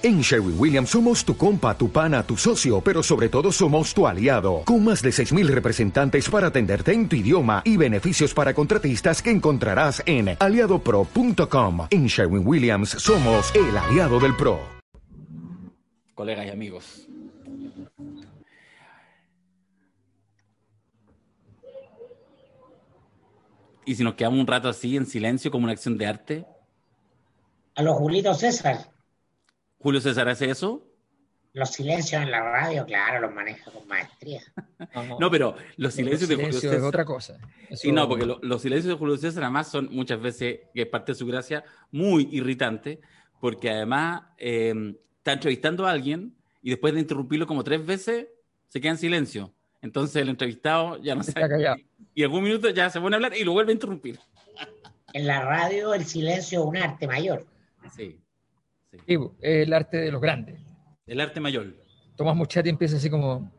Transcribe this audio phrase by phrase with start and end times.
[0.00, 4.06] En Sherwin Williams somos tu compa, tu pana, tu socio, pero sobre todo somos tu
[4.06, 9.20] aliado, con más de 6.000 representantes para atenderte en tu idioma y beneficios para contratistas
[9.20, 11.88] que encontrarás en aliadopro.com.
[11.90, 14.60] En Sherwin Williams somos el aliado del PRO.
[16.14, 17.08] Colegas y amigos.
[23.84, 26.46] ¿Y si nos quedamos un rato así en silencio como una acción de arte?
[27.74, 28.97] A los Julitos César.
[29.78, 30.84] ¿Julio César hace eso?
[31.54, 34.42] Los silencios en la radio, claro, los maneja con maestría.
[35.18, 36.76] No, pero los silencios de Julio César.
[36.78, 37.38] es otra cosa.
[37.74, 40.86] Sí, no, porque lo- los silencios de Julio César además son muchas veces, que es
[40.88, 43.00] parte de su gracia, muy irritante,
[43.40, 48.26] porque además eh, está entrevistando a alguien y después de interrumpirlo como tres veces,
[48.68, 49.52] se queda en silencio.
[49.80, 51.48] Entonces el entrevistado ya no Está sabe.
[51.54, 51.76] callado.
[52.14, 54.18] Y algún minuto ya se pone a hablar y lo vuelve a interrumpir.
[55.14, 57.46] En la radio el silencio es un arte mayor.
[57.96, 58.20] Sí.
[58.92, 58.98] Sí.
[59.06, 60.60] Sí, el arte de los grandes.
[61.06, 61.74] El arte mayor.
[62.16, 63.50] Tomás Muchetti empieza así como,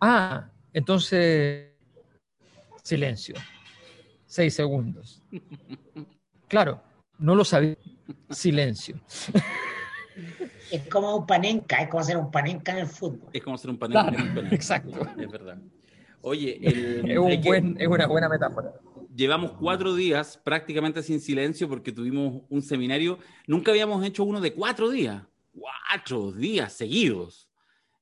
[0.00, 1.70] ah, entonces,
[2.82, 3.34] silencio,
[4.26, 5.22] seis segundos.
[6.46, 6.80] Claro,
[7.18, 7.74] no lo sabía,
[8.30, 9.00] silencio.
[10.70, 13.28] Es como un panenca, es como hacer un panenca en el fútbol.
[13.32, 13.92] Es como hacer un panel.
[13.92, 14.54] Claro, en un panel.
[14.54, 15.06] exacto.
[15.18, 15.58] Es verdad.
[16.20, 18.72] Oye, el- Es, un hay que- buen, es una buena metáfora.
[19.14, 23.18] Llevamos cuatro días prácticamente sin silencio porque tuvimos un seminario.
[23.46, 25.22] Nunca habíamos hecho uno de cuatro días.
[25.56, 27.48] Cuatro días seguidos.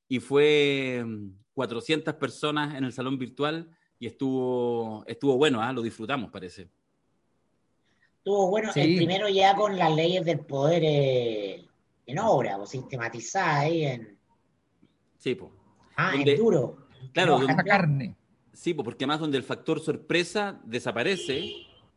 [0.08, 5.72] Y fue mm, 400 personas en el salón virtual y estuvo, estuvo bueno, ¿ah?
[5.72, 6.68] lo disfrutamos, parece.
[8.18, 8.80] Estuvo bueno, Sí.
[8.80, 11.66] el primero ya con las leyes del poder eh,
[12.06, 14.18] en obra, o sistematizadas ahí en,
[15.18, 15.52] Sí, po.
[15.96, 16.78] ah, Donde- en duro.
[17.12, 18.16] Claro, No, donde- carne.
[18.52, 21.52] Sí, po, porque además donde el factor sorpresa desaparece,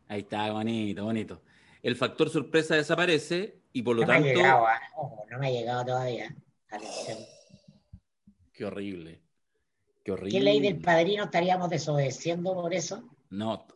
[0.08, 1.42] ahí está, bonito, bonito.
[1.82, 4.34] El factor sorpresa desaparece y por lo No me ha tanto...
[4.34, 6.34] llegado, ah, ojo, no me ha llegado todavía.
[6.70, 7.18] Atención.
[8.52, 9.20] Qué horrible.
[10.02, 10.38] Qué horrible.
[10.38, 13.04] ¿Qué ley del padrino estaríamos desobedeciendo por eso?
[13.30, 13.66] No,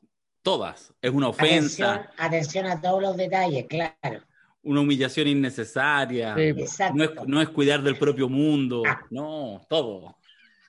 [0.42, 0.92] todas.
[1.02, 4.24] Es una ofensa, Atención, atención a todos los detalles, claro.
[4.62, 6.34] una humillación innecesaria.
[6.34, 6.70] Sí, pues.
[6.70, 6.96] Exacto.
[6.96, 8.82] No es, no es cuidar del propio mundo.
[8.86, 9.02] Ah.
[9.10, 10.16] No, todo.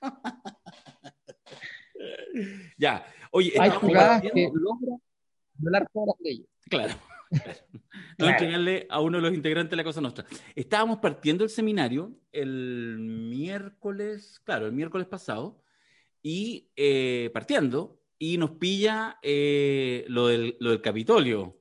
[2.78, 3.04] ya.
[3.30, 5.00] Oye, Hay jugadas que logran
[5.54, 6.46] violar todas las leyes.
[6.68, 6.94] Claro.
[7.30, 7.60] claro.
[7.70, 7.82] No
[8.16, 8.32] Claro.
[8.32, 10.26] entregarle a uno de los integrantes de la Cosa Nostra.
[10.54, 15.62] Estábamos partiendo el seminario el miércoles, claro, el miércoles pasado,
[16.22, 21.58] y eh, partiendo, y nos pilla eh, lo, del, lo del Capitolio.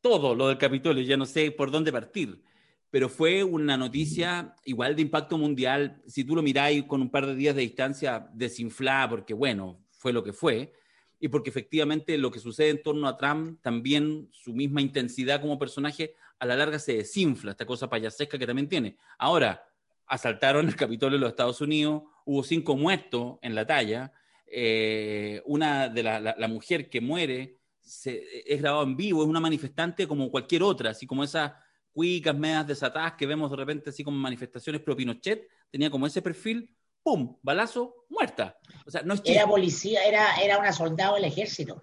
[0.00, 2.42] Todo lo del Capitolio, ya no sé por dónde partir.
[2.90, 6.02] Pero fue una noticia igual de impacto mundial.
[6.06, 10.12] Si tú lo miráis con un par de días de distancia, desinflada, porque bueno, fue
[10.12, 10.72] lo que fue
[11.20, 15.56] y porque efectivamente lo que sucede en torno a Trump, también su misma intensidad como
[15.58, 18.96] personaje, a la larga se desinfla, esta cosa payasesca que también tiene.
[19.18, 19.64] Ahora,
[20.06, 24.12] asaltaron el Capitolio de los Estados Unidos, hubo cinco muertos en la talla,
[24.46, 30.08] eh, una de la, la- mujer que muere es grabado en vivo, es una manifestante
[30.08, 31.52] como cualquier otra, así como esas
[31.92, 36.20] cuicas medias desatadas que vemos de repente así como manifestaciones pro Pinochet, tenía como ese
[36.20, 36.68] perfil,
[37.02, 37.36] ¡pum!
[37.42, 38.58] Balazo, muerta.
[38.86, 39.22] O sea, no es.
[39.24, 41.82] Era policía, era, era una soldado del ejército.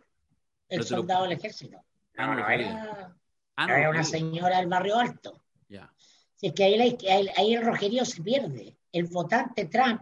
[0.68, 1.78] El No te lo- soldado del ejército.
[2.18, 3.16] Ah, no era,
[3.56, 5.42] Ah, no, era una señora del barrio alto.
[5.68, 5.92] Ya.
[6.36, 8.78] Si es que ahí, la- ahí- ahí el rojerío se pierde.
[8.92, 10.02] El votante Trump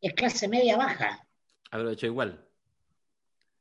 [0.00, 1.26] es clase media baja.
[1.70, 2.42] Haberlo hecho igual.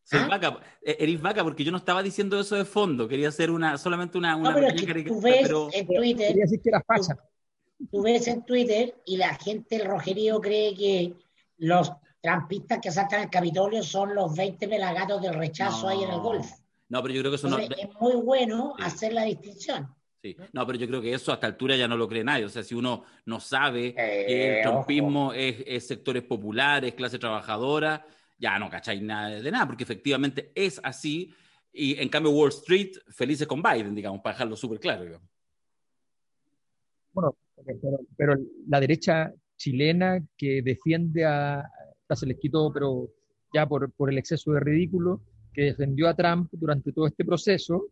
[0.03, 0.28] Soy ¿Ah?
[0.28, 3.78] vaca, eh, eres vaca, porque yo no estaba diciendo eso de fondo, quería hacer una,
[3.78, 6.61] solamente una, una No, pero es que tú caricatura, ves pero en Twitter, Quería decir
[6.61, 7.16] que era facha.
[7.16, 7.22] tú
[7.80, 11.13] ves en Twitter y la gente del rojerío cree que
[11.58, 11.91] los
[12.22, 15.90] trampistas que asaltan el Capitolio son los 20 pelagatos del rechazo No.
[15.90, 16.50] ahí en el golf.
[16.90, 17.69] no, pero yo creo que eso no, es
[18.00, 18.84] muy bueno Sí.
[18.84, 19.94] hacer la distinción.
[20.24, 20.35] sí.
[20.53, 22.50] no, pero yo creo que eso a esta altura ya no lo cree nadie, o
[22.50, 28.06] sea, si uno no sabe que Eh, el trumpismo es, es sectores populares, clase trabajadora,
[28.40, 31.31] ya no cacháis nada de nada, porque efectivamente es así,
[31.72, 35.03] y en cambio Wall Street, felices con Biden, digamos, para dejarlo súper claro.
[35.06, 35.30] digamos.
[37.14, 37.35] Bueno,
[37.66, 38.36] pero, pero
[38.68, 41.70] la derecha chilena que defiende a,
[42.09, 43.09] ya se les quitó, pero
[43.53, 45.22] ya por, por el exceso de ridículo,
[45.53, 47.88] que defendió a Trump durante todo este proceso,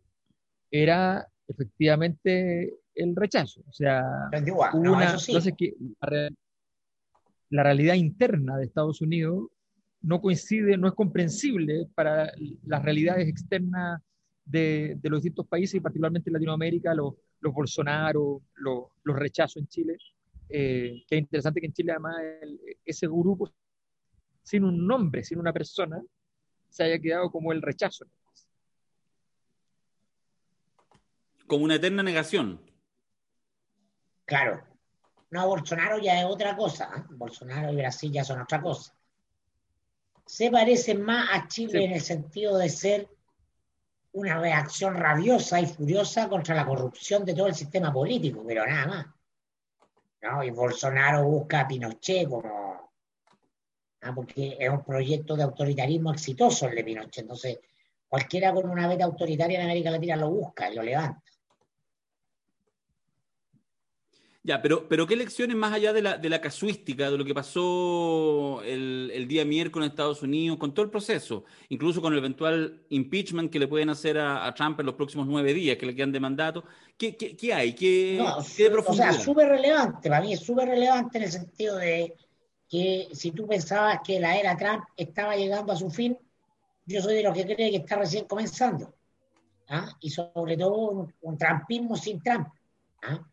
[0.70, 3.62] era efectivamente el rechazo.
[3.68, 4.02] O sea,
[4.46, 5.32] no, una, eso sí.
[5.32, 6.34] entonces que la, re-
[7.50, 9.48] la realidad interna de Estados Unidos
[10.02, 12.30] no coincide, no es comprensible para
[12.66, 14.02] las realidades externas
[14.44, 19.58] de, de los distintos países y particularmente en Latinoamérica, los, los Bolsonaro, los, los rechazos
[19.58, 19.98] en Chile.
[20.48, 23.52] Eh, que es interesante que en Chile además el- ese grupo,
[24.42, 26.02] sin un nombre, sin una persona,
[26.70, 28.06] se haya quedado como el rechazo.
[31.46, 32.60] Como una eterna negación.
[34.24, 34.64] Claro.
[35.30, 36.90] No, Bolsonaro ya es otra cosa.
[36.96, 37.02] ¿eh?
[37.10, 38.96] Bolsonaro y Brasil ya son otra cosa.
[40.24, 43.08] Se parecen más a Chile en el sentido de ser
[44.14, 48.86] una reacción rabiosa y furiosa contra la corrupción de todo el sistema político, pero nada
[48.86, 49.06] más.
[50.22, 50.44] ¿no?
[50.44, 52.92] Y Bolsonaro busca a Pinochet como.
[54.02, 54.12] ¿ah?
[54.14, 57.22] porque es un proyecto de autoritarismo exitoso el de Pinochet.
[57.22, 57.58] Entonces,
[58.08, 61.20] cualquiera con una veta autoritaria en América Latina lo busca y lo levanta.
[64.46, 67.32] Ya, pero, pero ¿qué lecciones más allá de la, de la casuística, de lo que
[67.32, 72.18] pasó el, el, día miércoles en Estados Unidos, con todo el proceso, incluso con el
[72.18, 75.86] eventual impeachment que le pueden hacer a, a Trump en los próximos nueve días que
[75.86, 76.62] le quedan de mandato?
[76.98, 77.72] ¿Qué, qué, qué hay?
[77.72, 81.76] ¿Qué, no, qué o sea, súper relevante, para mí es súper relevante en el sentido
[81.76, 82.14] de
[82.68, 86.18] que si tú pensabas que la era Trump estaba llegando a su fin,
[86.84, 88.94] yo soy de los que cree que está recién comenzando.
[89.70, 89.88] ¿ah?
[90.00, 92.48] Y sobre todo un, un trumpismo sin Trump.
[93.04, 93.26] ¿ah?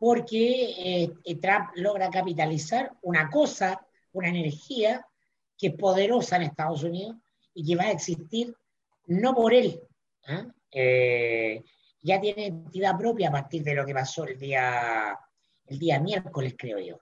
[0.00, 5.06] Porque eh, Trump logra capitalizar una cosa, una energía
[5.58, 7.16] que es poderosa en Estados Unidos
[7.52, 8.56] y que va a existir
[9.08, 9.78] no por él.
[10.26, 10.46] ¿eh?
[10.72, 11.64] Eh,
[12.00, 15.18] ya tiene entidad propia a partir de lo que pasó el día,
[15.66, 16.98] el día miércoles, creo yo.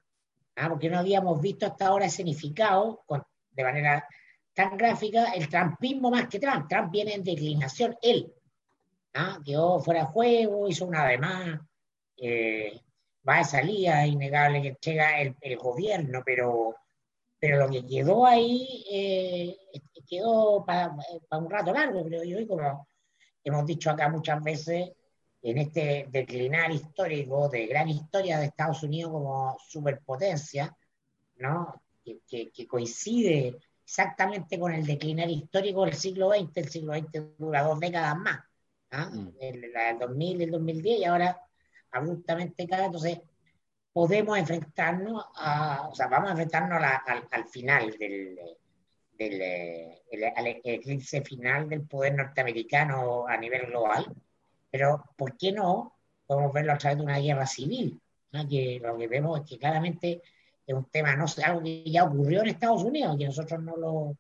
[0.56, 0.68] ¿ah?
[0.68, 3.22] Porque no habíamos visto hasta ahora escenificado con,
[3.52, 4.08] de manera
[4.52, 6.66] tan gráfica el trumpismo más que Trump.
[6.68, 8.34] Trump viene en declinación, él.
[9.14, 9.38] ¿ah?
[9.44, 11.60] Quedó fuera de juego, hizo una de más.
[12.16, 12.80] Eh,
[13.28, 16.76] va a salir, es innegable que llega el, el, gobierno, pero,
[17.38, 19.56] pero lo que quedó ahí eh,
[20.08, 20.96] quedó para,
[21.28, 22.88] para, un rato largo, creo yo, y como
[23.44, 24.90] hemos dicho acá muchas veces,
[25.42, 30.74] en este declinar histórico de gran historia de Estados Unidos como superpotencia,
[31.36, 31.82] ¿no?
[32.04, 37.38] que, que, que coincide exactamente con el declinar histórico del siglo XX, el siglo XX
[37.38, 38.40] dura dos décadas más,
[38.90, 39.10] ¿ah?
[39.10, 39.34] mm.
[39.40, 41.47] el, el 2000 y el 2010, y ahora
[41.90, 43.20] abruptamente cae, entonces
[43.93, 48.38] podemos enfrentarnos a, o sea, vamos a enfrentarnos la, al, al, final del,
[49.12, 49.43] del
[50.11, 54.14] el, al eclipse final del poder norteamericano a nivel global,
[54.70, 58.00] pero ¿por qué no podemos verlo a través de una guerra civil?
[58.32, 58.49] ¿no?
[58.49, 60.23] Que lo que vemos es que claramente
[60.67, 63.76] es un tema, no sé, algo que ya ocurrió en Estados Unidos, que nosotros no
[63.76, 64.17] lo,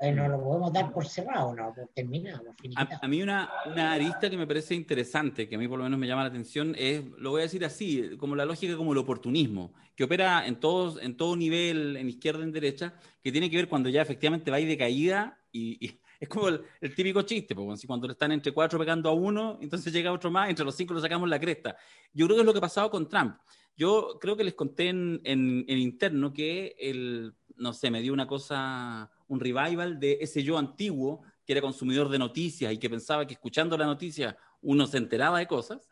[0.00, 2.54] eh, no lo podemos dar por cerrado, no, por terminado.
[2.76, 5.84] A, a, mí una, una arista que me parece interesante, que a mí por lo
[5.84, 8.92] menos me llama la atención, es, lo voy a decir así, como la lógica como
[8.92, 13.50] el oportunismo, que opera en, todos, en todo nivel, en izquierda, en derecha, que tiene
[13.50, 17.22] que ver cuando ya efectivamente va de caída y, y es como el, el, típico
[17.22, 20.76] chiste, pues, cuando están entre cuatro pegando a uno, entonces llega otro más, entre los
[20.76, 21.76] cinco lo sacamos la cresta.
[22.12, 23.36] Yo creo que es lo que ha pasado con Trump.
[23.76, 28.12] Yo creo que les conté en, en, en interno que el, no sé, me dio
[28.12, 32.90] una cosa un revival de ese yo antiguo que era consumidor de noticias y que
[32.90, 35.88] pensaba que escuchando la noticia uno se enteraba de cosas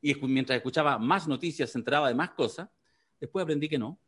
[0.00, 2.68] y mientras escuchaba más noticias se enteraba de más cosas.
[3.20, 3.98] Después aprendí que no.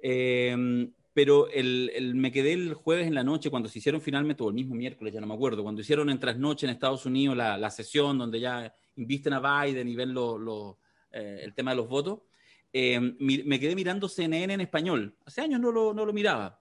[0.00, 4.48] Eh, pero el, me quedé el jueves en la noche cuando se hicieron finalmente, o
[4.48, 7.58] el mismo miércoles, ya no me acuerdo, cuando hicieron en trasnoche en Estados Unidos la,
[7.58, 10.78] la sesión donde ya invisten a Biden y ven lo, lo,
[11.10, 12.20] eh, el tema de los votos,
[12.72, 15.16] eh, me quedé mirando CNN en español.
[15.24, 16.60] Hace años no lo, no lo miraba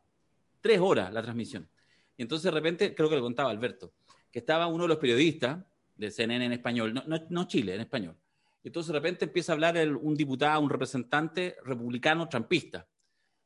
[0.62, 1.70] tres horas la transmisión.
[2.18, 3.94] Y entonces de repente, creo que le contaba Alberto,
[4.32, 5.64] que estaba uno de los periodistas
[5.96, 8.18] de CNN en español, no, no, no Chile, en español.
[8.64, 12.88] Y entonces de repente empieza a hablar un diputado, un representante republicano trampista.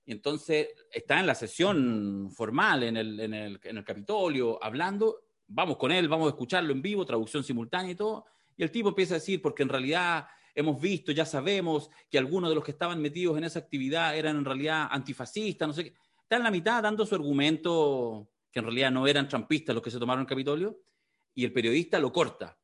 [0.06, 5.26] Y entonces está en la sesión formal en el, en, el, en el Capitolio, hablando,
[5.48, 8.26] vamos con él, vamos a escucharlo en vivo, traducción simultánea y todo.
[8.58, 12.50] Y el tipo empieza a decir, porque en realidad hemos visto, ya sabemos que algunos
[12.50, 15.94] de los que estaban metidos en esa actividad eran en realidad antifascistas, no sé qué
[16.32, 19.92] está en la mitad dando su argumento, que en realidad no eran trampistas los que
[19.92, 20.80] se tomaron el Capitolio,
[21.36, 22.58] y el periodista lo corta.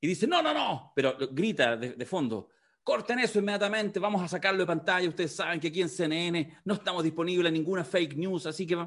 [0.00, 2.48] Y dice, no, no, no, pero grita de, de fondo,
[2.82, 6.74] corten eso inmediatamente, vamos a sacarlo de pantalla, ustedes saben que aquí en CNN no
[6.74, 8.84] estamos disponibles ninguna fake news, así que...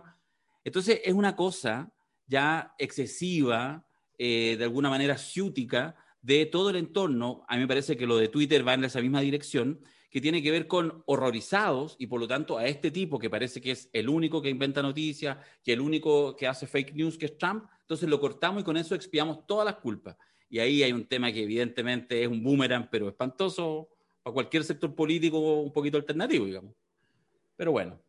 [0.65, 1.89] Entonces es una cosa
[2.25, 7.46] ya excesiva, eh, de alguna manera ciútica, de todo el entorno.
[7.48, 9.79] A mí me parece que lo de Twitter va en esa misma dirección,
[10.17, 13.62] que tiene que ver con horrorizados y por lo tanto a este tipo que parece
[13.62, 17.27] que es el único que inventa noticias, que el único que hace fake news, que
[17.27, 20.17] es Trump, entonces lo cortamos y con eso expiamos todas las culpas.
[20.50, 23.89] Y ahí hay un tema que evidentemente es un boomerang, pero espantoso
[24.24, 26.74] para cualquier sector político un poquito alternativo, digamos.
[27.55, 28.01] Pero bueno.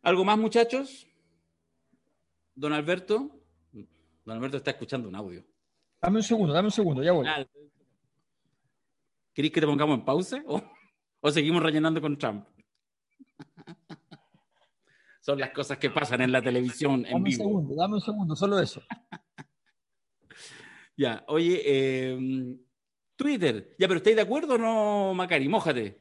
[0.00, 1.06] ¿Algo más, muchachos?
[2.54, 3.38] Don Alberto.
[4.24, 5.44] Don Alberto está escuchando un audio.
[6.00, 7.26] Dame un segundo, dame un segundo, ya voy.
[7.26, 7.46] Ah,
[9.38, 10.60] ¿Queréis que te pongamos en pausa o,
[11.20, 12.44] o seguimos rellenando con Trump?
[15.20, 17.44] Son las cosas que pasan en la televisión en dame vivo.
[17.44, 18.82] Un segundo, dame un segundo, solo eso.
[20.96, 22.18] ya, oye, eh,
[23.14, 23.76] Twitter.
[23.78, 25.48] Ya, pero ¿estáis de acuerdo o no, Macari?
[25.48, 26.00] Mójate.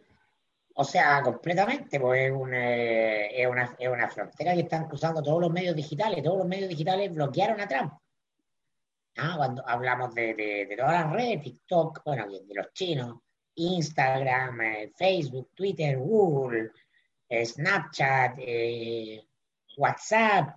[0.73, 5.41] O sea, completamente, pues es una, es, una, es una frontera que están cruzando todos
[5.41, 6.23] los medios digitales.
[6.23, 7.93] Todos los medios digitales bloquearon a Trump.
[9.15, 13.17] Ah, cuando hablamos de, de, todas las redes, TikTok, bueno, de los chinos,
[13.57, 16.71] Instagram, eh, Facebook, Twitter, Google,
[17.27, 19.21] eh, Snapchat, eh,
[19.77, 20.55] WhatsApp.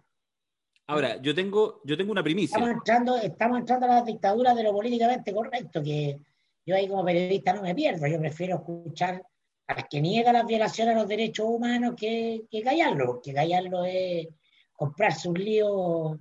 [0.86, 2.56] Ahora, yo tengo, yo tengo una primicia.
[2.56, 6.18] Estamos entrando, estamos entrando a la dictadura de lo políticamente correcto, que
[6.66, 8.06] yo ahí como periodista no me pierdo.
[8.06, 9.22] Yo prefiero escuchar
[9.68, 14.26] a que niega las violaciones a los derechos humanos que, que callarlo, porque callarlo es
[14.72, 16.18] comprarse un lío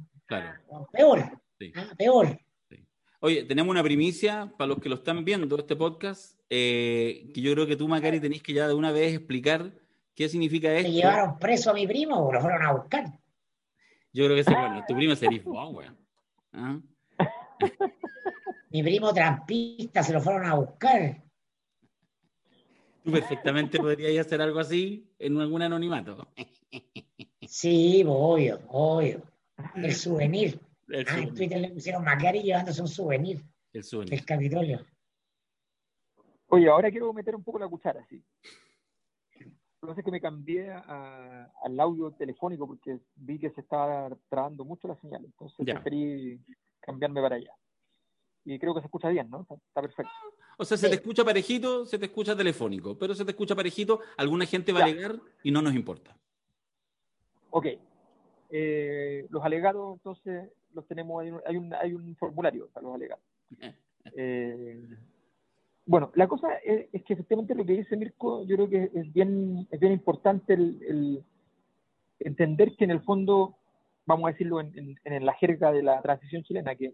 [0.92, 1.42] peor.
[1.76, 2.40] Ah, peor.
[3.22, 7.52] Oye, tenemos una primicia para los que lo están viendo, este podcast, eh, que yo
[7.52, 9.74] creo que tú, Macari, tenés que ya de una vez explicar
[10.16, 10.90] qué significa esto.
[10.90, 13.20] ¿Se llevaron preso a mi primo o lo fueron a buscar?
[14.14, 15.82] Yo creo que sí, bueno, tu primo sería wow,
[16.54, 16.80] ¿Ah?
[18.70, 21.22] Mi primo trampista se lo fueron a buscar.
[23.04, 26.26] Tú perfectamente podrías hacer algo así en algún anonimato.
[27.46, 29.24] Sí, obvio, obvio.
[29.76, 30.69] El souvenir.
[30.94, 33.42] Ah, en Twitter le pusieron Macari llevándose un souvenir.
[33.74, 34.14] El souvenir.
[34.14, 34.86] El Capitolio.
[36.48, 38.24] Oye, ahora quiero meter un poco la cuchara, sí.
[39.82, 44.88] Lo que que me cambié al audio telefónico porque vi que se estaba trabando mucho
[44.88, 46.40] la señal, entonces preferí
[46.82, 47.54] cambiarme para allá.
[48.44, 49.42] Y creo que se escucha bien, ¿no?
[49.42, 50.12] Está, perfecto.
[50.58, 54.02] O sea, se te escucha parejito, se te escucha telefónico, pero se te escucha parejito,
[54.18, 56.18] alguna gente va a alegar y no nos importa.
[57.52, 57.68] Ok.
[58.50, 63.24] Eh, los alegados, entonces, los tenemos, hay un, hay un, formulario para los alegados.
[64.16, 64.82] Eh,
[65.86, 69.68] bueno, la cosa es, que efectivamente lo que dice Mirko, yo creo que es bien,
[69.70, 71.24] es bien importante el,
[72.20, 73.58] entender que en el fondo,
[74.06, 76.94] vamos a decirlo en, la jerga de la transición chilena, que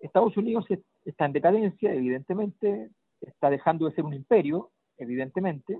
[0.00, 0.66] Estados Unidos
[1.04, 2.90] está en decadencia, evidentemente,
[3.20, 5.78] está dejando de ser un imperio, evidentemente.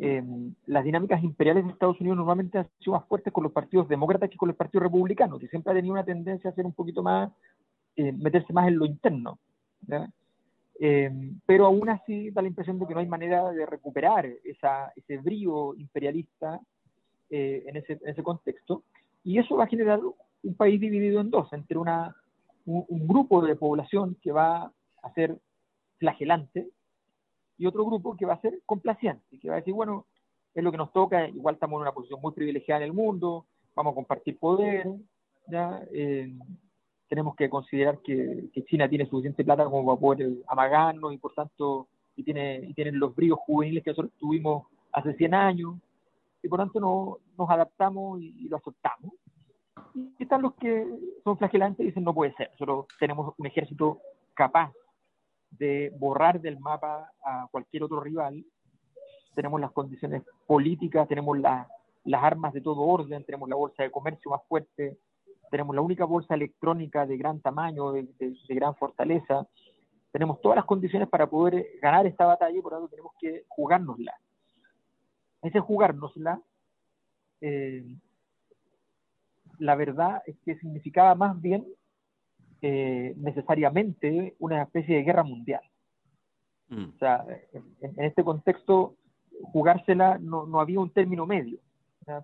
[0.00, 0.22] Eh,
[0.66, 4.30] las dinámicas imperiales de Estados Unidos normalmente han sido más fuertes con los partidos demócratas
[4.30, 7.02] que con los partidos republicanos, que siempre ha tenido una tendencia a ser un poquito
[7.02, 7.32] más,
[7.96, 9.38] eh, meterse más en lo interno.
[10.80, 11.10] Eh,
[11.44, 15.18] pero aún así da la impresión de que no hay manera de recuperar esa, ese
[15.18, 16.60] brío imperialista
[17.30, 18.84] eh, en, ese, en, ese, contexto.
[19.24, 22.14] Y eso va a generar un país dividido en dos, entre una,
[22.64, 25.36] un, grupo de población que va a ser
[25.98, 26.68] flagelante
[27.58, 30.06] y otro grupo que va a ser complaciente, que va a decir, bueno,
[30.54, 33.46] es lo que nos toca, igual estamos en una posición muy privilegiada en el mundo,
[33.74, 34.86] vamos a compartir poder.
[35.92, 36.34] Eh,
[37.08, 41.88] tenemos que considerar que, China tiene suficiente plata como para poder amagarnos y por tanto
[42.16, 45.76] y tiene y tienen los bríos juveniles que nosotros tuvimos hace 100 años
[46.42, 49.12] y por tanto no, nos adaptamos y, lo aceptamos.
[49.94, 50.86] Y están los que
[51.24, 54.00] son flagelantes y dicen no puede ser, nosotros tenemos un ejército
[54.34, 54.72] capaz
[55.50, 58.44] de borrar del mapa a cualquier otro rival,
[59.34, 61.68] tenemos las condiciones políticas, tenemos las
[62.22, 64.98] armas de todo orden, tenemos la bolsa de comercio más fuerte,
[65.50, 68.08] tenemos la única bolsa electrónica de gran tamaño, de,
[68.48, 69.46] gran fortaleza,
[70.10, 74.14] tenemos todas las condiciones para poder ganar esta batalla y por tanto tenemos que jugárnosla.
[75.42, 76.40] Ese jugárnosla,
[77.40, 77.84] eh,
[79.58, 81.64] la verdad es que significaba más bien
[82.62, 85.62] eh, necesariamente una especie de guerra mundial.
[86.68, 86.88] Mm.
[86.94, 88.96] O sea, en, este contexto,
[89.52, 91.58] jugársela no, no había un término medio,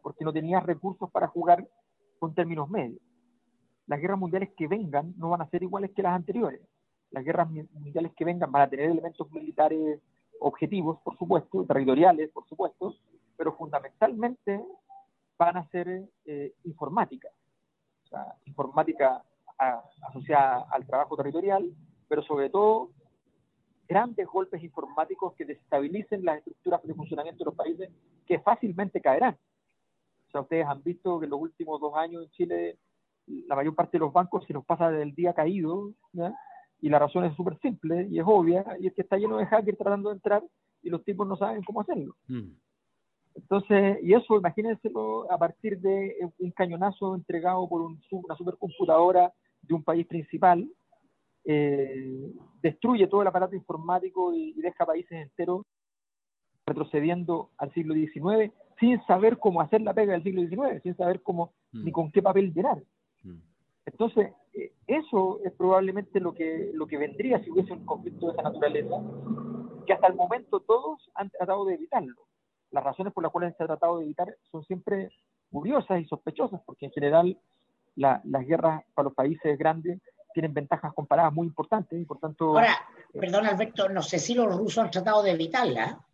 [0.02, 1.66] porque no tenías recursos para jugar
[2.18, 3.00] con términos medios
[3.86, 6.60] las guerras mundiales que vengan no van a ser iguales que las anteriores.
[7.10, 10.00] Las guerras mundiales que vengan van a tener elementos militares
[10.40, 12.94] objetivos, por supuesto, territoriales, por supuesto,
[13.36, 14.64] pero fundamentalmente
[15.38, 17.28] van a ser eh, informática.
[18.04, 19.22] O sea, informática
[19.58, 21.72] asociada al trabajo territorial,
[22.08, 22.90] pero sobre todo
[23.86, 27.90] grandes golpes informáticos que desestabilicen las estructuras de funcionamiento de los países
[28.26, 29.36] que fácilmente caerán.
[30.28, 32.78] O sea, ustedes han visto que en los últimos dos años en Chile
[33.26, 35.92] la mayor parte de los bancos se nos pasa del día caído,
[36.80, 39.46] y la razón es súper simple y es obvia, y es que está lleno de
[39.46, 40.42] hackers tratando de entrar
[40.82, 42.14] y los tipos no saben cómo hacerlo.
[42.28, 42.50] Mm.
[43.36, 49.32] Entonces, y eso, imagínenselo a partir de un cañonazo entregado por una supercomputadora
[49.66, 50.68] de un país principal,
[51.44, 55.66] eh, destruye todo el aparato informático y, deja países enteros
[56.66, 61.22] retrocediendo al siglo XIX sin saber cómo hacer la pega del siglo XIX, sin saber
[61.22, 61.92] cómo ni mm.
[61.92, 62.82] con qué papel llenar.
[63.22, 63.38] Mm.
[63.86, 68.32] Entonces, eh, eso es probablemente lo que, lo que vendría si hubiese un conflicto de
[68.32, 69.02] esa naturaleza,
[69.86, 72.22] que hasta el momento todos han tratado de evitarlo.
[72.70, 75.10] Las razones por las cuales se ha tratado de evitar son siempre
[75.50, 77.38] curiosas y sospechosas, porque en general
[77.96, 80.00] las guerras para los países grandes
[80.34, 82.48] tienen ventajas comparadas muy importantes y por tanto...
[82.48, 82.76] Ahora,
[83.12, 86.04] perdón Alberto, no sé si los rusos han tratado de evitarla.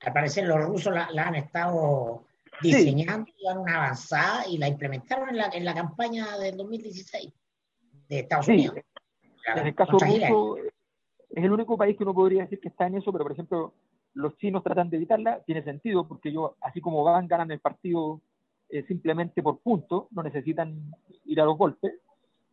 [0.00, 2.26] al parecer los rusos la, han estado
[2.60, 7.32] diseñando, y una avanzada y la implementaron en la, en la campaña del 2016
[8.08, 8.76] de Estados Unidos.
[9.56, 10.56] En el caso ruso,
[11.30, 13.74] es el único país que uno podría decir que está en eso, pero por ejemplo,
[14.14, 18.20] los chinos tratan de evitarla, tiene sentido, porque ellos, así como van, ganan el partido
[18.70, 20.94] eh, simplemente por puntos, no necesitan
[21.24, 21.92] ir a los golpes.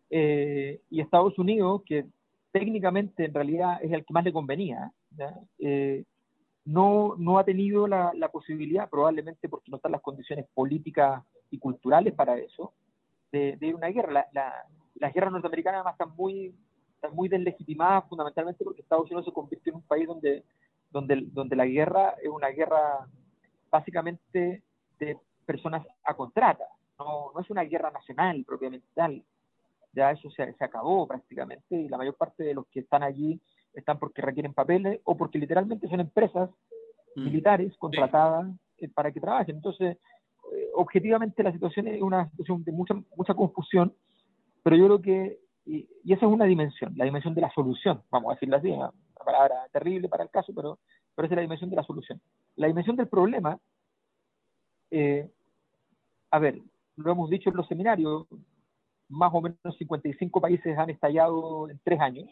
[0.09, 2.05] Eh, y Estados Unidos, que
[2.51, 4.91] técnicamente en realidad es el que más le convenía,
[5.59, 6.03] eh,
[6.65, 12.13] no, no ha tenido la, posibilidad, probablemente porque no están las condiciones políticas y culturales
[12.13, 12.73] para eso,
[13.31, 14.11] de, de ir a una guerra.
[14.11, 14.53] La, la,
[14.95, 16.55] las guerras norteamericanas además están muy,
[16.95, 20.43] están muy deslegitimadas fundamentalmente porque Estados Unidos se convirtió en un país donde,
[20.91, 23.07] donde, donde la guerra es una guerra
[23.69, 24.63] básicamente
[24.99, 26.65] de personas a contrata,
[26.99, 29.23] no, no es una guerra nacional propiamente tal.
[29.93, 33.39] Ya eso se, se acabó prácticamente y la mayor parte de los que están allí
[33.73, 36.49] están porque requieren papeles o porque literalmente son empresas
[37.15, 37.23] mm.
[37.23, 38.47] militares contratadas
[38.77, 39.55] eh, para que trabajen.
[39.57, 39.97] Entonces,
[40.53, 43.93] eh, objetivamente la situación es una situación de mucha, mucha confusión,
[44.63, 48.31] pero yo creo que, y, esa es una dimensión, la dimensión de la solución, vamos
[48.31, 48.91] a decirlo así, una,
[49.23, 50.77] palabra terrible para el caso, pero,
[51.15, 52.21] pero esa es la dimensión de la solución.
[52.57, 53.57] La dimensión del problema,
[54.91, 55.29] eh,
[56.31, 56.61] a ver,
[56.97, 58.27] lo hemos dicho en los seminarios,
[59.09, 62.27] más o menos 55 países han estallado en tres años,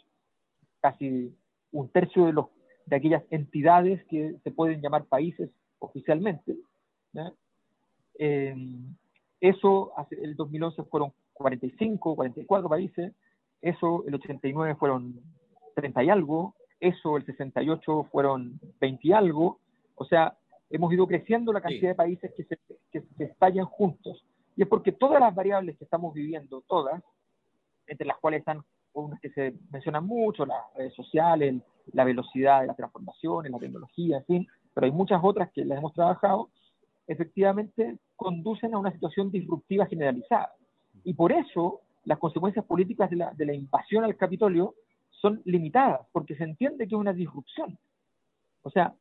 [0.81, 1.35] casi
[1.71, 2.47] un tercio de, los,
[2.85, 6.55] de aquellas entidades que se pueden llamar países oficialmente.
[8.19, 8.55] Eh,
[9.41, 13.13] eso, el 2011 fueron 45, 44 países,
[13.61, 15.19] eso el 89 fueron
[15.75, 19.59] 30 y algo, eso el 68 fueron 20 y algo,
[19.95, 20.37] o sea,
[20.75, 22.57] hemos ido creciendo la cantidad de países que se,
[22.91, 24.25] que se estallan juntos.
[24.55, 27.01] Y es porque todas las variables que estamos viviendo, todas,
[27.85, 28.63] entre las cuales están
[28.93, 31.61] unas que se mencionan mucho, las redes sociales,
[31.91, 35.77] la velocidad de las transformaciones, la tecnología, en fin, pero hay muchas otras que las
[35.77, 36.49] hemos trabajado,
[37.05, 40.53] efectivamente conducen a una situación disruptiva generalizada.
[41.03, 44.73] Y por eso las consecuencias políticas de la, de la invasión al Capitolio
[45.09, 47.77] son limitadas, porque se entiende que es una disrupción.
[48.63, 48.95] O sea,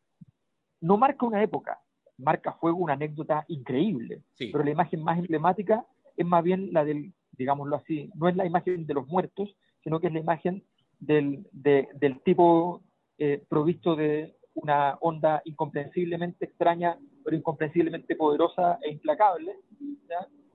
[0.82, 1.80] no marca una época,
[2.18, 7.14] marca fuego una anécdota increíble, pero la imagen más emblemática es más bien la del,
[7.32, 10.62] digámoslo así, no es la imagen de los muertos, sino que es la imagen
[10.98, 12.82] del, del tipo
[13.18, 19.56] eh, provisto de una onda incomprensiblemente extraña, pero incomprensiblemente poderosa e implacable,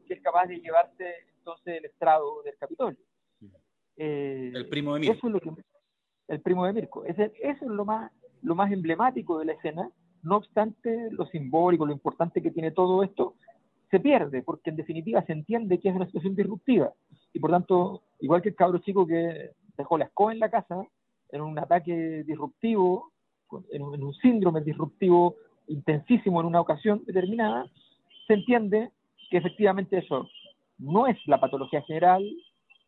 [0.07, 1.05] que es capaz de llevarse
[1.39, 2.99] entonces el estrado del Capitolio.
[3.95, 5.13] Eh, el primo de Mirko.
[5.15, 5.63] Eso es lo que,
[6.27, 7.05] el primo de Mirko.
[7.05, 8.11] eso es lo más,
[8.41, 9.89] lo más emblemático de la escena.
[10.23, 13.35] No obstante, lo simbólico, lo importante que tiene todo esto,
[13.89, 16.93] se pierde, porque en definitiva se entiende que es una situación disruptiva.
[17.33, 20.83] Y por tanto, igual que el cabro chico que dejó la escoba en la casa,
[21.29, 23.11] en un ataque disruptivo,
[23.71, 25.35] en un, síndrome disruptivo
[25.67, 27.69] intensísimo en una ocasión determinada,
[28.25, 28.91] se entiende
[29.29, 30.27] que efectivamente eso
[30.77, 32.23] no es la patología general,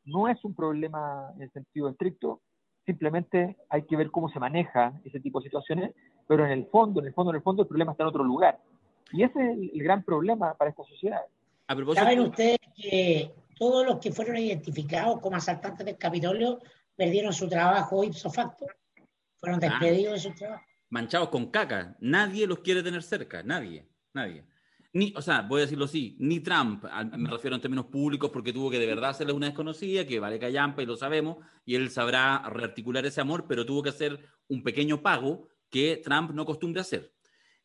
[0.06, 2.42] no es un problema en el sentido estricto,
[2.86, 5.94] simplemente hay que ver cómo se maneja ese tipo de situaciones,
[6.30, 8.24] pero en el fondo, en el fondo, en el fondo, el problema está en otro
[8.24, 8.60] lugar.
[9.12, 11.22] Y ese es el, gran problema para esta sociedad.
[11.96, 16.60] ¿Saben ustedes que todos los que fueron identificados como asaltantes del Capitolio
[16.96, 18.68] perdieron su trabajo ipso facto?
[19.40, 19.70] Fueron ah.
[19.70, 20.64] despedidos de su trabajo.
[20.92, 21.96] Manchados con caca.
[22.00, 23.42] Nadie los quiere tener cerca.
[23.42, 23.88] Nadie.
[24.14, 24.46] Nadie.
[24.94, 26.84] Ni, o sea, voy a decirlo así, ni Trump,
[27.18, 30.38] me refiero en términos públicos, porque tuvo que de verdad hacerle una desconocida, que vale
[30.38, 34.62] callampa y lo sabemos, y él sabrá rearticular ese amor, pero tuvo que hacer un
[34.62, 37.14] pequeño pago que Trump no acostumbra hacer.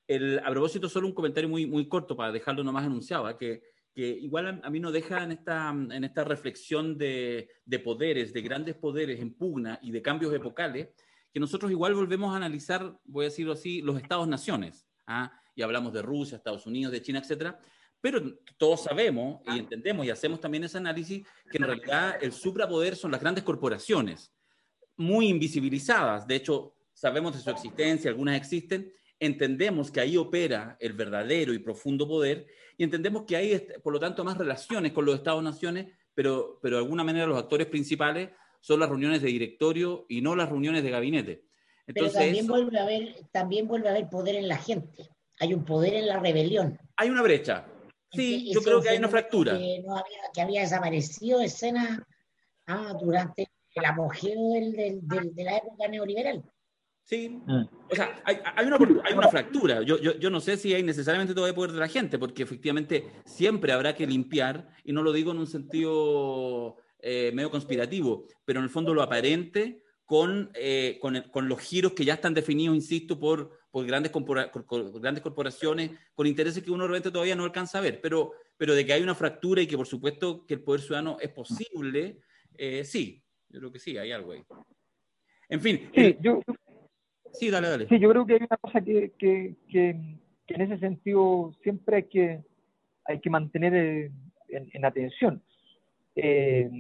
[0.07, 3.37] El, a propósito, solo un comentario muy, muy corto para dejarlo nomás anunciado, ¿eh?
[3.39, 3.63] que,
[3.95, 8.43] que igual a, mí no deja en esta, en esta reflexión de, de, poderes, de
[8.43, 10.89] grandes poderes en pugna y de cambios epocales,
[11.33, 14.87] que nosotros igual volvemos a analizar, voy a decirlo así, los estados-naciones.
[15.07, 15.33] ¿ah?
[15.55, 17.59] Y hablamos de Rusia, Estados Unidos, de China, etcétera.
[18.01, 22.97] Pero todos sabemos y entendemos y hacemos también ese análisis que en realidad el suprapoder
[22.97, 24.31] son las grandes corporaciones,
[24.97, 26.27] muy invisibilizadas.
[26.27, 31.59] De hecho, sabemos de su existencia, algunas existen, entendemos que ahí opera el verdadero y
[31.59, 36.59] profundo poder y entendemos que hay, por lo tanto, más relaciones con los Estados-naciones, pero,
[36.63, 38.31] pero de alguna manera los actores principales
[38.61, 41.45] son las reuniones de directorio y no las reuniones de gabinete.
[41.87, 45.53] Entonces, pero también vuelve, a haber, también vuelve a haber poder en la gente, hay
[45.53, 46.79] un poder en la rebelión.
[46.97, 47.67] Hay una brecha.
[48.11, 49.59] Sí, yo creo que hay una fractura.
[49.59, 52.07] Que, había, que había desaparecido escena
[52.67, 56.43] ah, durante el apogeo del, de la época neoliberal.
[57.05, 57.65] Sí, mm.
[57.91, 59.83] o sea, hay, hay, una, hay una, fractura.
[59.83, 62.43] Yo, yo, yo, no sé si hay necesariamente todo el poder de la gente, porque
[62.43, 68.27] efectivamente siempre habrá que limpiar, y no lo digo en un sentido eh, medio conspirativo,
[68.47, 72.33] pero en el fondo lo aparente con, eh, con, con, los giros que ya están
[72.33, 74.11] definidos, insisto, por, por grandes,
[74.95, 78.87] grandes corporaciones con intereses que uno realmente todavía no alcanza a ver, pero, pero de
[78.87, 82.21] que hay una fractura y que por supuesto que el poder ciudadano es posible,
[82.57, 84.43] eh, sí, yo creo que sí, hay algo ahí.
[85.49, 85.91] En fin.
[85.95, 86.41] Sí, yo,
[87.35, 87.89] sí, dale, dale.
[87.89, 92.03] Sí, yo creo que hay una cosa que, que, que, en ese sentido siempre hay
[92.05, 92.43] que,
[93.05, 94.11] hay que mantener eh,
[94.49, 95.43] en, atención.
[96.17, 96.71] Eh,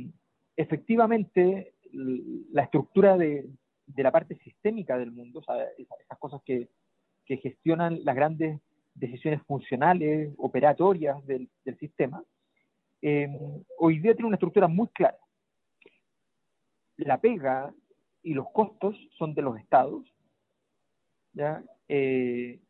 [0.56, 3.46] efectivamente, la estructura de,
[3.86, 6.68] de, la parte sistémica del mundo, o sea, esas, cosas que,
[7.26, 8.60] que, gestionan las grandes
[8.94, 12.22] decisiones funcionales, operatorias del, del sistema,
[13.06, 13.28] eh,
[13.78, 15.18] hoy día tiene una estructura muy clara.
[16.96, 17.74] La pega
[18.22, 20.13] y los costos son de los estados,
[21.34, 21.62] ¿ya?
[21.88, 22.60] Eh,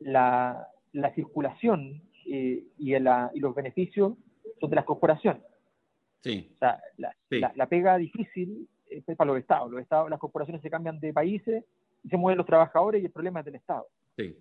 [0.00, 4.14] la, la, circulación eh, y, y los beneficios
[4.60, 5.42] son de las corporaciones.
[6.22, 6.50] Sí.
[6.54, 7.14] O sea, la,
[7.54, 9.70] la, pega difícil es para los estados.
[9.70, 11.64] Los estados, las corporaciones se cambian de países
[12.02, 13.86] y se mueven los trabajadores y el problema es del estado.
[14.16, 14.36] Sí.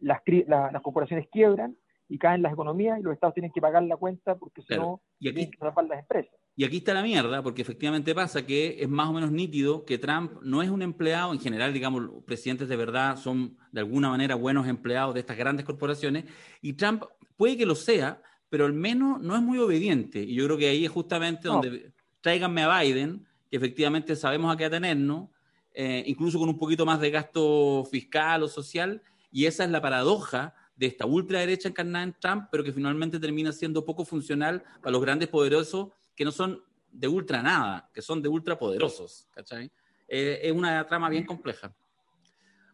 [0.00, 1.76] las corporaciones quiebran
[2.08, 5.00] y caen las economías y los estados tienen que pagar la cuenta porque si no,
[5.18, 6.34] tienen que salvar las empresas.
[6.60, 9.96] Y aquí está la mierda, porque efectivamente pasa que es más o menos nítido que
[9.96, 14.10] Trump no es un empleado, en general, digamos, los presidentes de verdad son de alguna
[14.10, 16.26] manera buenos empleados de estas grandes corporaciones,
[16.60, 17.04] y Trump
[17.38, 18.20] puede que lo sea,
[18.50, 20.22] pero al menos no es muy obediente.
[20.22, 24.58] Y yo creo que ahí es justamente donde tráiganme a Biden, que efectivamente sabemos a
[24.58, 25.30] qué atenernos,
[25.72, 29.80] eh, incluso con un poquito más de gasto fiscal o social, y esa es la
[29.80, 34.92] paradoja de esta ultraderecha encarnada en Trump, pero que finalmente termina siendo poco funcional para
[34.92, 35.88] los grandes poderosos
[36.20, 39.26] que no son de ultra nada, que son de ultra poderosos.
[39.30, 39.72] ¿cachai?
[40.06, 41.74] Eh, es una trama bien compleja.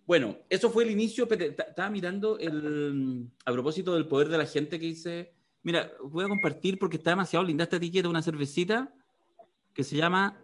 [0.04, 1.28] Bueno, eso fue el inicio.
[1.30, 5.32] Estaba mirando el, a propósito del poder de la gente que dice,
[5.62, 8.92] mira, voy a compartir porque está demasiado linda esta etiqueta, una cervecita
[9.72, 10.36] que se llama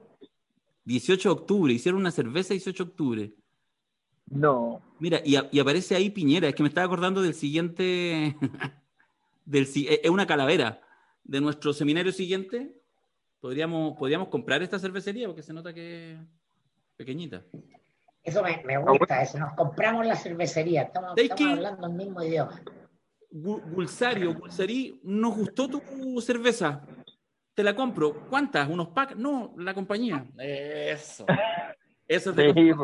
[0.85, 1.73] 18 de octubre.
[1.73, 3.35] Hicieron una cerveza 18 de octubre.
[4.31, 4.81] No.
[5.01, 6.47] Mira, y, aparece ahí Piñera.
[6.47, 8.37] Es que me estaba acordando del siguiente.
[9.45, 10.81] del, es una calavera
[11.25, 12.79] de nuestro seminario siguiente.
[13.43, 16.19] Podríamos, podríamos comprar esta cervecería porque se nota que es
[16.97, 17.43] pequeñita.
[18.23, 19.37] Eso me, me gusta, eso.
[19.37, 20.83] Nos compramos la cervecería.
[20.83, 22.63] Estamos, hablando el mismo idioma.
[23.33, 26.87] Gulsario, Gulsarí, nos gustó tu cerveza.
[27.53, 28.29] Te la compro.
[28.31, 28.69] ¿Cuántas?
[28.69, 29.17] ¿Unos packs?
[29.17, 30.25] No, la compañía.
[30.39, 31.27] Eso.
[32.07, 32.75] Eso es de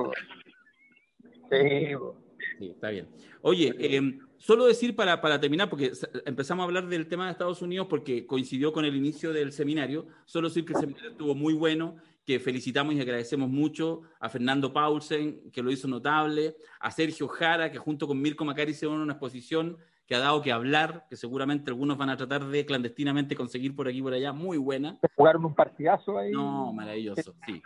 [2.58, 3.08] Sí, está bien.
[3.42, 5.92] Oye, em, solo decir para, para, terminar, porque
[6.24, 10.06] empezamos a hablar del tema de Estados Unidos porque coincidió con el inicio del seminario,
[10.24, 14.72] solo decir que el seminario estuvo muy bueno, que felicitamos y agradecemos mucho a Fernando
[14.72, 19.14] Paulsen, que lo hizo notable, a Sergio Jara, que junto con Mirko Macari hicieron una
[19.14, 23.76] exposición que ha dado que hablar, que seguramente algunos van a tratar de clandestinamente conseguir
[23.76, 24.98] por aquí y por allá, muy buena.
[25.14, 26.32] ¿Jugaron un partidazo ahí?
[26.32, 27.62] No, maravilloso, sí.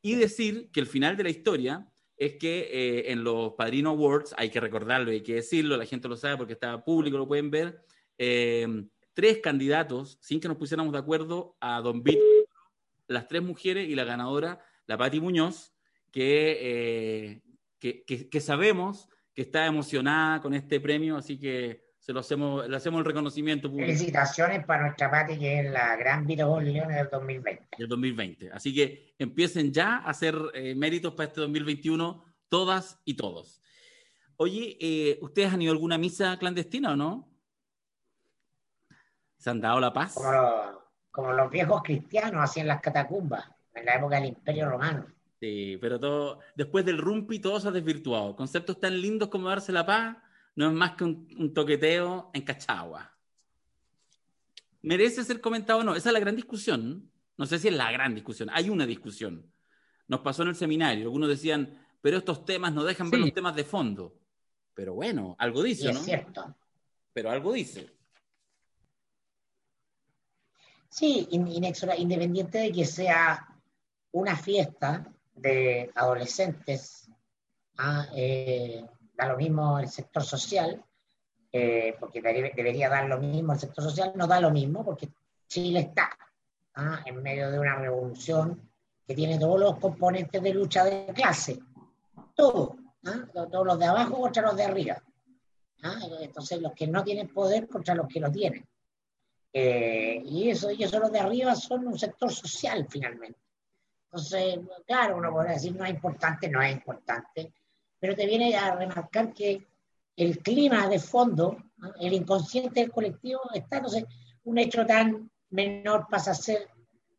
[0.00, 1.88] Y decir que el final de la historia
[2.24, 6.06] es que eh, en los Padrino Awards, hay que recordarlo, hay que decirlo, la gente
[6.06, 7.84] lo sabe porque está público, lo pueden ver,
[8.16, 12.20] eh, tres candidatos, sin que nos pusiéramos de acuerdo, a Don Beat,
[13.08, 15.74] las tres mujeres y la ganadora, la Patti Muñoz,
[16.12, 17.42] que, eh,
[17.80, 22.98] que, sabemos que está emocionada con este premio, así que se lo hacemos, le hacemos
[22.98, 23.86] el reconocimiento público.
[23.86, 27.68] Felicitaciones para nuestra Patti, que es la gran Virgol Leones del 2020.
[27.78, 28.50] Del 2020.
[28.50, 33.62] Así que empiecen ya a hacer eh, méritos para este 2021, todas y todos.
[34.36, 37.32] Oye, eh, ¿ustedes han ido a alguna misa clandestina o no?
[39.38, 40.16] ¿Se han dado la paz?
[41.12, 45.06] Como, los viejos cristianos hacían las catacumbas en la época del Imperio Romano.
[45.38, 48.34] Sí, pero todo, después del rumpi todo se ha desvirtuado.
[48.34, 50.16] Conceptos tan lindos como darse la paz
[50.54, 53.16] no es más que un, toqueteo en Cachagua.
[54.82, 55.94] ¿Merece ser comentado o no?
[55.94, 57.10] Esa es la gran discusión.
[57.36, 58.50] No sé si es la gran discusión.
[58.52, 59.50] Hay una discusión.
[60.08, 61.04] Nos pasó en el seminario.
[61.04, 64.18] Algunos decían, pero estos temas no dejan ver los temas de fondo.
[64.74, 66.00] Pero bueno, algo dice, ¿no?
[66.00, 66.56] Es cierto.
[67.12, 67.90] Pero algo dice.
[70.88, 73.48] Sí, independiente de que sea
[74.10, 77.10] una fiesta de adolescentes,
[77.78, 78.06] ¿ah?
[78.14, 80.82] eh, da lo mismo el sector social,
[81.52, 85.10] eh, porque debería dar lo mismo el sector social, no da lo mismo porque
[85.46, 86.10] Chile está
[86.74, 87.02] ¿ah?
[87.04, 88.70] en medio de una revolución
[89.06, 91.58] que tiene todos los componentes de lucha de clase,
[92.34, 93.26] todo, ¿ah?
[93.34, 95.02] todos los de abajo contra los de arriba.
[95.82, 95.98] ¿ah?
[96.20, 98.66] Entonces los que no tienen poder contra los que lo tienen.
[99.52, 103.38] Eh, y, eso, y eso los de arriba son un sector social finalmente.
[104.06, 107.52] Entonces, claro, uno podría decir no es importante, no es importante,
[108.02, 109.64] pero te viene a remarcar que
[110.16, 111.56] el clima de fondo,
[112.00, 114.06] el inconsciente del colectivo, está, entonces,
[114.42, 116.68] un hecho tan menor pasa a ser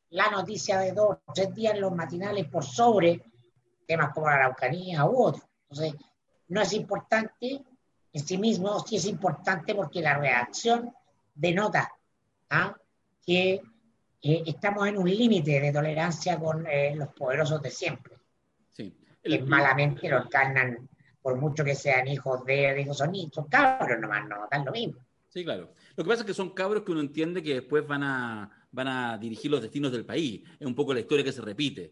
[0.09, 3.23] la noticia de dos o tres días en los matinales por sobre
[3.87, 5.45] temas como la Araucanía u otros.
[5.69, 5.93] Entonces,
[6.49, 7.63] no es importante
[8.11, 10.93] en sí mismo, sí es importante porque la reacción
[11.33, 11.93] denota
[12.49, 12.75] ¿ah?
[13.25, 13.61] que
[14.21, 18.17] eh, estamos en un límite de tolerancia con eh, los poderosos de siempre.
[19.23, 19.29] Sí.
[19.29, 20.89] que malamente lo encarnan,
[21.21, 24.95] por mucho que sean hijos de, hijos son, son cabros nomás, no dan lo mismo.
[25.29, 25.73] Sí, claro.
[25.95, 28.87] Lo que pasa es que son cabros que uno entiende que después van a, van
[28.87, 30.43] a dirigir los destinos del país.
[30.59, 31.91] Es un poco la historia que se repite.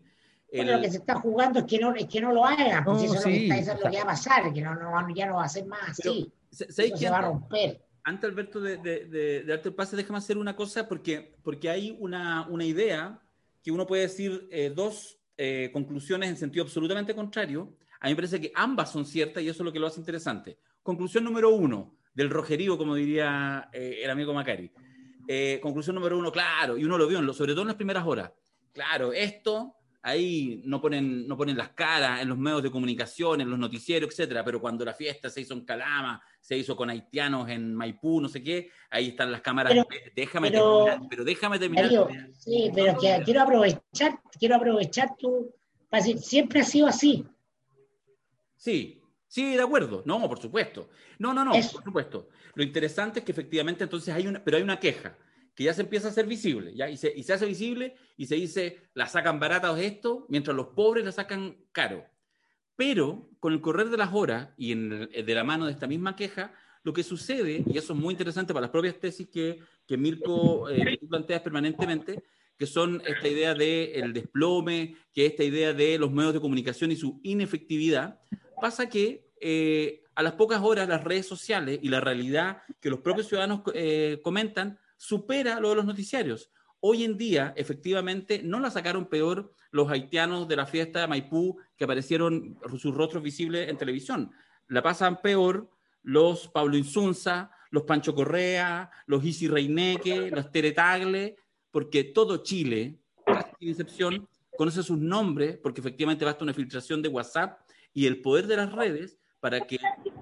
[0.51, 3.15] Lo que se está jugando es que no, es que no lo hagan, porque eso,
[3.15, 5.45] es lo que está, lo que va a pasar, que no, no, ya no va
[5.45, 6.31] a ser más así.
[6.49, 7.81] se va a romper.
[8.03, 11.95] Antes, Alberto, de, de, de, darte el pase, déjame hacer una cosa, porque, porque hay
[11.99, 13.21] una, una idea
[13.63, 17.73] que uno puede decir eh, dos eh, conclusiones en sentido absolutamente contrario.
[17.99, 19.99] A mí me parece que ambas son ciertas y eso es lo que lo hace
[19.99, 20.59] interesante.
[20.83, 24.71] Conclusión número uno, del rojerío, como diría eh, el amigo Macari.
[25.59, 28.31] conclusión número uno, claro, y uno lo vio, sobre todo en las primeras horas.
[28.71, 29.73] Claro, esto
[30.03, 34.09] ahí no ponen, no ponen las caras en los medios de comunicación, en los noticieros,
[34.09, 38.19] etcétera, pero cuando la fiesta se hizo en Calama, se hizo con haitianos en Maipú,
[38.19, 39.73] no sé qué, ahí están las cámaras.
[40.15, 41.89] déjame terminar, pero déjame terminar.
[42.33, 45.53] sí, pero quiero aprovechar, quiero aprovechar tu,
[46.17, 47.25] siempre ha sido así.
[48.55, 50.03] Sí, sí, de acuerdo.
[50.05, 50.89] No, por supuesto.
[51.19, 52.29] No, no, no, por supuesto.
[52.53, 55.17] Lo interesante es que efectivamente entonces hay una, pero hay una queja
[55.55, 56.89] que ya se empieza a hacer visible, ¿ya?
[56.89, 60.67] Y, se, y se hace visible y se dice, la sacan barata esto, mientras los
[60.67, 62.05] pobres la sacan caro.
[62.75, 66.15] Pero con el correr de las horas y en de la mano de esta misma
[66.15, 69.97] queja, lo que sucede, y eso es muy interesante para las propias tesis que, que
[69.97, 72.23] Mirko eh, planteas permanentemente,
[72.57, 76.95] que son esta idea del desplome, que esta idea de los medios de comunicación y
[76.95, 78.19] su inefectividad,
[78.59, 82.99] pasa que eh, a las pocas horas las redes sociales y la realidad que los
[82.99, 86.51] propios ciudadanos eh, comentan supera lo de los noticiarios.
[86.79, 91.57] Hoy en día, efectivamente, no la sacaron peor los haitianos de la fiesta de Maipú
[91.75, 94.31] que aparecieron sus rostros visibles en televisión.
[94.67, 95.71] La pasan peor
[96.03, 101.35] los Pablo Insunza, los Pancho Correa, los Isi Reineque, los Teretagle,
[101.71, 102.99] porque todo Chile,
[103.59, 107.59] sin excepción, conoce sus nombres, porque efectivamente basta una filtración de WhatsApp
[107.91, 109.79] y el poder de las redes para que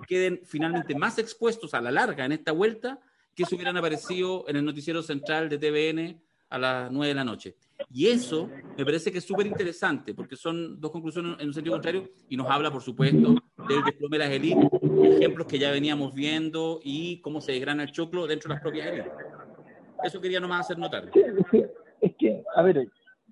[0.08, 3.02] queden finalmente más expuestos a la larga en esta vuelta
[3.40, 7.24] que se hubieran aparecido en el noticiero central de TVN a las 9 de la
[7.24, 7.56] noche.
[7.90, 11.76] Y eso me parece que es súper interesante, porque son dos conclusiones en un sentido
[11.76, 13.36] contrario, y nos habla, por supuesto,
[13.70, 14.70] del desplome de las élites,
[15.04, 18.88] ejemplos que ya veníamos viendo y cómo se desgrana el choclo dentro de las propias
[18.88, 19.14] élites.
[20.04, 21.10] Eso quería nomás hacer notar.
[22.02, 22.90] es que, a ver,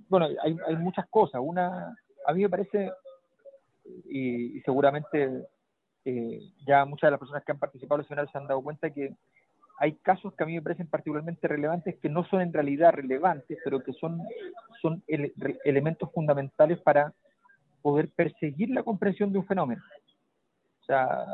[0.07, 1.41] bueno, hay, hay muchas cosas.
[1.43, 2.93] Una, a mí me parece,
[4.09, 5.49] y, seguramente
[6.05, 8.61] eh, ya muchas de las personas que han participado en el seminario se han dado
[8.61, 9.13] cuenta que
[9.77, 13.59] hay casos que a mí me parecen particularmente relevantes que no son en realidad relevantes,
[13.63, 14.21] pero que son,
[14.81, 17.13] son elementos fundamentales para
[17.83, 19.83] poder perseguir la comprensión de un fenómeno.
[20.81, 21.25] O sea,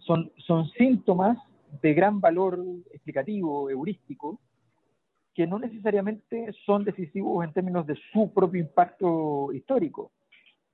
[0.00, 1.38] son, son síntomas
[1.82, 2.58] de gran valor
[2.92, 4.40] explicativo, heurístico,
[5.34, 10.10] que no necesariamente son decisivos en términos de su propio impacto histórico.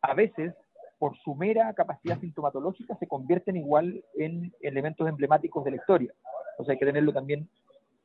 [0.00, 0.54] A veces
[1.02, 6.14] por su mera capacidad sintomatológica, se convierten igual en elementos emblemáticos de la historia.
[6.58, 7.48] O sea, hay que tenerlo también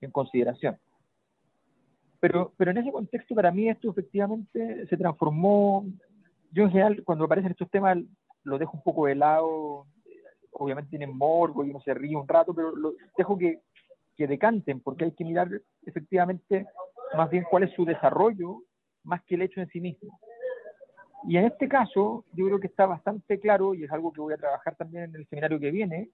[0.01, 0.79] en consideración.
[2.19, 5.86] Pero, pero en ese contexto, para mí, esto efectivamente se transformó.
[6.51, 7.99] Yo, en general, cuando aparecen estos temas,
[8.43, 9.86] lo dejo un poco de lado.
[10.53, 13.60] Obviamente tienen morbo y uno se ríe un rato, pero lo dejo que,
[14.15, 15.51] que decanten, porque hay que mirar
[15.86, 16.65] efectivamente
[17.15, 18.63] más bien cuál es su desarrollo,
[19.03, 20.19] más que el hecho en sí mismo.
[21.23, 24.34] Y en este caso, yo creo que está bastante claro, y es algo que voy
[24.34, 26.10] a trabajar también en el seminario que viene,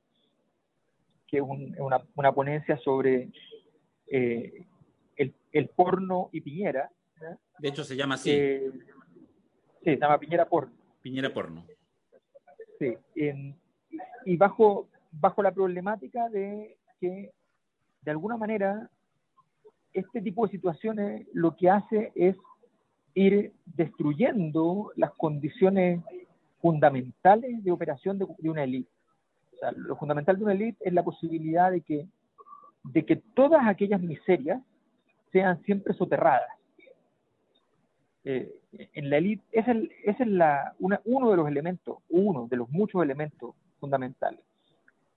[1.27, 3.29] que es una, una, ponencia sobre
[4.07, 4.65] eh,
[5.15, 6.89] el, el, porno y Piñera.
[7.59, 8.31] De hecho, se llama así.
[8.31, 8.71] Eh,
[9.83, 10.73] sí, se llama Piñera Porno.
[11.01, 11.65] Piñera Porno.
[12.79, 12.95] Sí,
[14.25, 17.31] y bajo, bajo la problemática de que,
[18.01, 18.89] de alguna manera,
[19.93, 22.35] este tipo de situaciones lo que hace es
[23.13, 26.01] ir destruyendo las condiciones
[26.61, 28.89] fundamentales de operación de, una élite.
[29.53, 32.07] O sea, lo fundamental de una élite es la posibilidad de que,
[32.83, 34.61] de que todas aquellas miserias
[35.31, 36.49] sean siempre soterradas.
[38.25, 38.53] Eh,
[38.93, 43.55] en la élite, ese es, la, uno de los elementos, uno de los muchos elementos
[43.79, 44.39] fundamentales.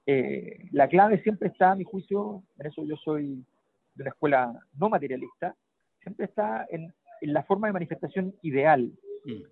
[0.06, 3.44] Eh, la clave siempre está, a mi juicio, en eso yo soy
[3.94, 5.54] de una escuela no materialista,
[6.00, 8.92] siempre está en la forma de manifestación ideal.
[9.24, 9.42] Mm.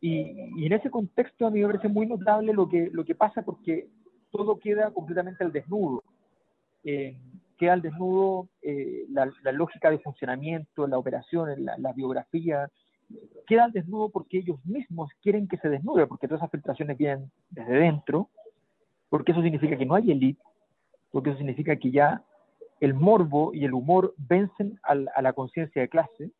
[0.00, 3.42] Y, en ese contexto a mí me parece muy notable lo que, lo que pasa
[3.42, 3.88] porque
[4.30, 6.02] todo queda completamente al desnudo.
[6.84, 7.16] Eh,
[7.56, 12.68] queda al desnudo eh, la, lógica de funcionamiento, la operación, la, biografía
[13.46, 17.30] queda al desnudo porque ellos mismos quieren que se desnude, porque todas esas filtraciones vienen
[17.50, 18.28] desde dentro,
[19.08, 20.42] porque eso significa que no hay élite,
[21.12, 22.24] porque eso significa que ya
[22.80, 26.32] el morbo y el humor vencen a la conciencia de clase.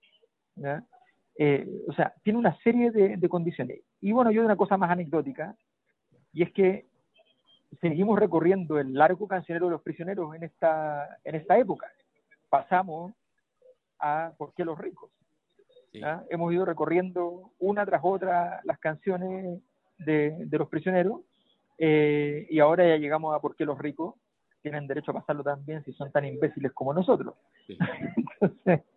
[1.39, 3.81] Eh, o sea, tiene una serie de, condiciones.
[4.01, 5.57] Y bueno, yo de una cosa más anecdótica,
[6.33, 6.87] y es que
[7.81, 11.87] seguimos recorriendo el largo cancionero de los prisioneros en esta, en esta época.
[12.49, 13.13] Pasamos
[13.99, 15.11] a ¿Por qué los ricos?
[16.31, 19.61] Hemos ido recorriendo una tras otra las canciones
[19.99, 21.21] de, los prisioneros
[21.77, 24.15] eh, y ahora ya llegamos a ¿Por qué los ricos?
[24.63, 27.35] Tienen derecho a pasarlo también si son tan imbéciles como nosotros.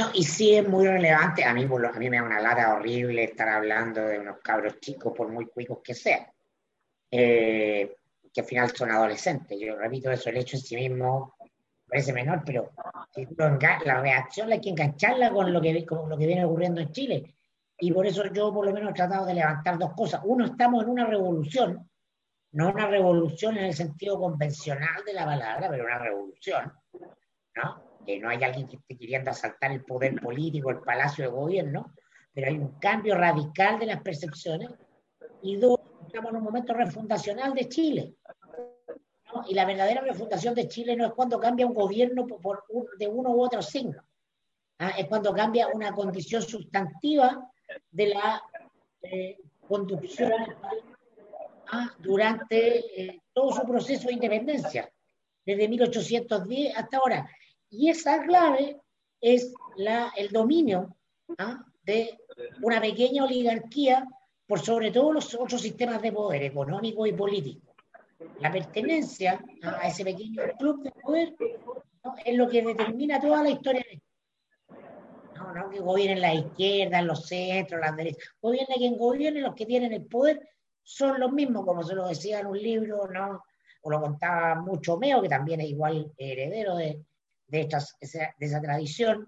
[0.00, 1.44] No, y sí es muy relevante.
[1.44, 5.12] A mí, a mí me da una lata horrible estar hablando de unos cabros chicos,
[5.14, 6.26] por muy cuicos que sean,
[7.10, 7.96] eh,
[8.32, 9.58] que al final son adolescentes.
[9.60, 11.34] Yo repito eso, el hecho en sí mismo
[11.86, 12.70] parece menor, pero
[13.84, 17.34] la reacción hay que engancharla con lo que, con lo que viene ocurriendo en Chile.
[17.78, 20.22] Y por eso yo por lo menos he tratado de levantar dos cosas.
[20.24, 21.90] Uno, estamos en una revolución,
[22.52, 26.72] no una revolución en el sentido convencional de la palabra, pero una revolución,
[27.54, 27.89] ¿no?
[28.04, 31.92] Que no hay alguien que esté queriendo asaltar el poder político, el palacio de gobierno,
[32.32, 34.70] pero hay un cambio radical de las percepciones.
[35.42, 38.14] Y dos, estamos en un momento refundacional de Chile.
[39.48, 42.64] Y la verdadera refundación de Chile no es cuando cambia un gobierno por,
[42.98, 44.02] de uno u otro signo.
[44.78, 44.90] ¿ah?
[44.98, 47.48] Es cuando cambia una condición sustantiva
[47.90, 48.42] de la
[49.02, 50.32] eh, conducción
[51.72, 51.94] ¿ah?
[51.98, 54.90] durante eh, todo su proceso de independencia,
[55.44, 57.30] desde 1810 hasta ahora.
[57.70, 58.80] Y esa clave
[59.20, 60.96] es la, el dominio
[61.38, 61.64] ¿ah?
[61.82, 62.18] de
[62.62, 64.06] una pequeña oligarquía
[64.46, 67.74] por sobre todo los otros sistemas de poder económico y político.
[68.40, 71.34] La pertenencia a ese pequeño club de poder
[72.24, 74.02] es lo que determina toda la historia de
[75.36, 78.28] no, no que gobiernen la izquierda, los centros, las derechas.
[78.42, 80.48] Gobierne quien gobierne, los que tienen el poder
[80.82, 83.44] son los mismos, como se lo decía en un libro, ¿no?
[83.82, 87.04] O lo contaba mucho Meo, que también es igual heredero de,
[87.50, 89.26] de, estas, de esa tradición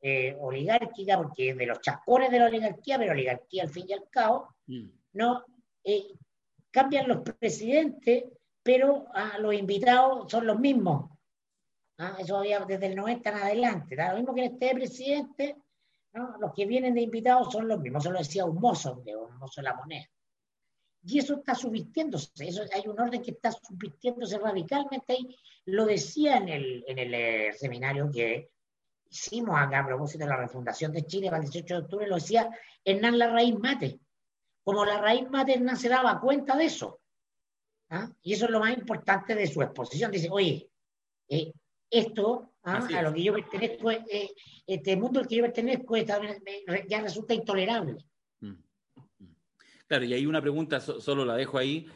[0.00, 3.92] eh, oligárquica, porque es de los chascones de la oligarquía, pero oligarquía al fin y
[3.92, 4.88] al cabo, mm.
[5.14, 5.44] ¿no?
[5.82, 6.14] Eh,
[6.70, 8.24] cambian los presidentes,
[8.62, 11.10] pero ah, los invitados son los mismos.
[11.98, 13.96] Ah, eso había desde el 90 en adelante.
[13.96, 15.56] Da lo mismo que este presidente,
[16.12, 18.04] los que vienen de invitados son los mismos.
[18.04, 20.06] Eso lo decía un mozo, un mozo de la moneda.
[21.08, 25.36] Y eso está subvistiéndose, eso, hay un orden que está subvistiéndose radicalmente ahí.
[25.66, 28.50] Lo decía en el, en el eh, seminario que
[29.08, 32.16] hicimos acá a propósito de la refundación de Chile para el 18 de octubre, lo
[32.16, 32.50] decía
[32.84, 34.00] Hernán Larraín Mate.
[34.64, 36.98] Como la raíz materna se daba cuenta de eso.
[37.90, 38.10] ¿ah?
[38.22, 40.10] Y eso es lo más importante de su exposición.
[40.10, 40.68] Dice, oye,
[41.28, 41.52] eh,
[41.88, 42.84] esto, ¿ah?
[42.96, 44.34] a lo que yo pertenezco, eh,
[44.66, 47.96] este mundo al que yo pertenezco ya resulta intolerable.
[49.88, 49.88] Mm, mm.
[49.88, 51.86] Claro, y hay una pregunta, solo la dejo ahí,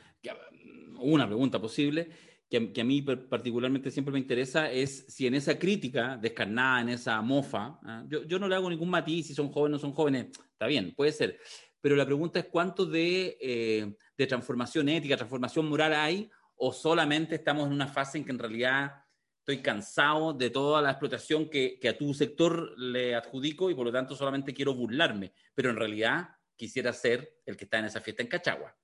[0.99, 2.11] una pregunta posible,
[2.49, 7.21] que, a mí particularmente siempre me interesa, es si en esa crítica descarnada, en esa
[7.23, 8.05] mofa, ¿ah?
[8.09, 10.67] yo, yo, no le hago ningún matiz si son jóvenes o no son jóvenes, está
[10.67, 11.39] bien, puede ser,
[11.81, 17.67] pero la pregunta es cuánto eh, de, transformación ética, transformación moral hay, o solamente estamos
[17.67, 18.93] en una fase en que en realidad
[19.39, 23.93] estoy cansado de toda la explotación que, a tu sector le adjudico y por lo
[23.93, 26.29] tanto solamente quiero burlarme, pero en realidad
[26.61, 28.77] quisiera ser el que está en esa fiesta en Cachagua.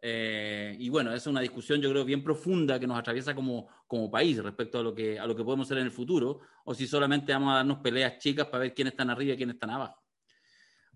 [0.00, 4.10] Eh, y bueno, es una discusión yo creo bien profunda que nos atraviesa como, como
[4.10, 6.86] país respecto a lo, que, a lo que podemos ser en el futuro, o si
[6.86, 10.02] solamente vamos a darnos peleas chicas para ver quién están arriba y quién están abajo.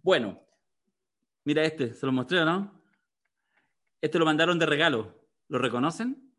[0.02, 0.48] Bueno,
[1.48, 2.78] Mira este, se lo mostré, ¿no?
[4.02, 5.18] Este lo mandaron de regalo.
[5.48, 6.30] ¿Lo reconocen?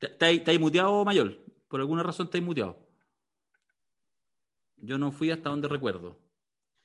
[0.00, 1.36] ¿Está ahí, muteado, Mayor?
[1.66, 2.88] Por alguna razón está ahí muteado.
[4.76, 6.23] Yo no fui hasta donde recuerdo.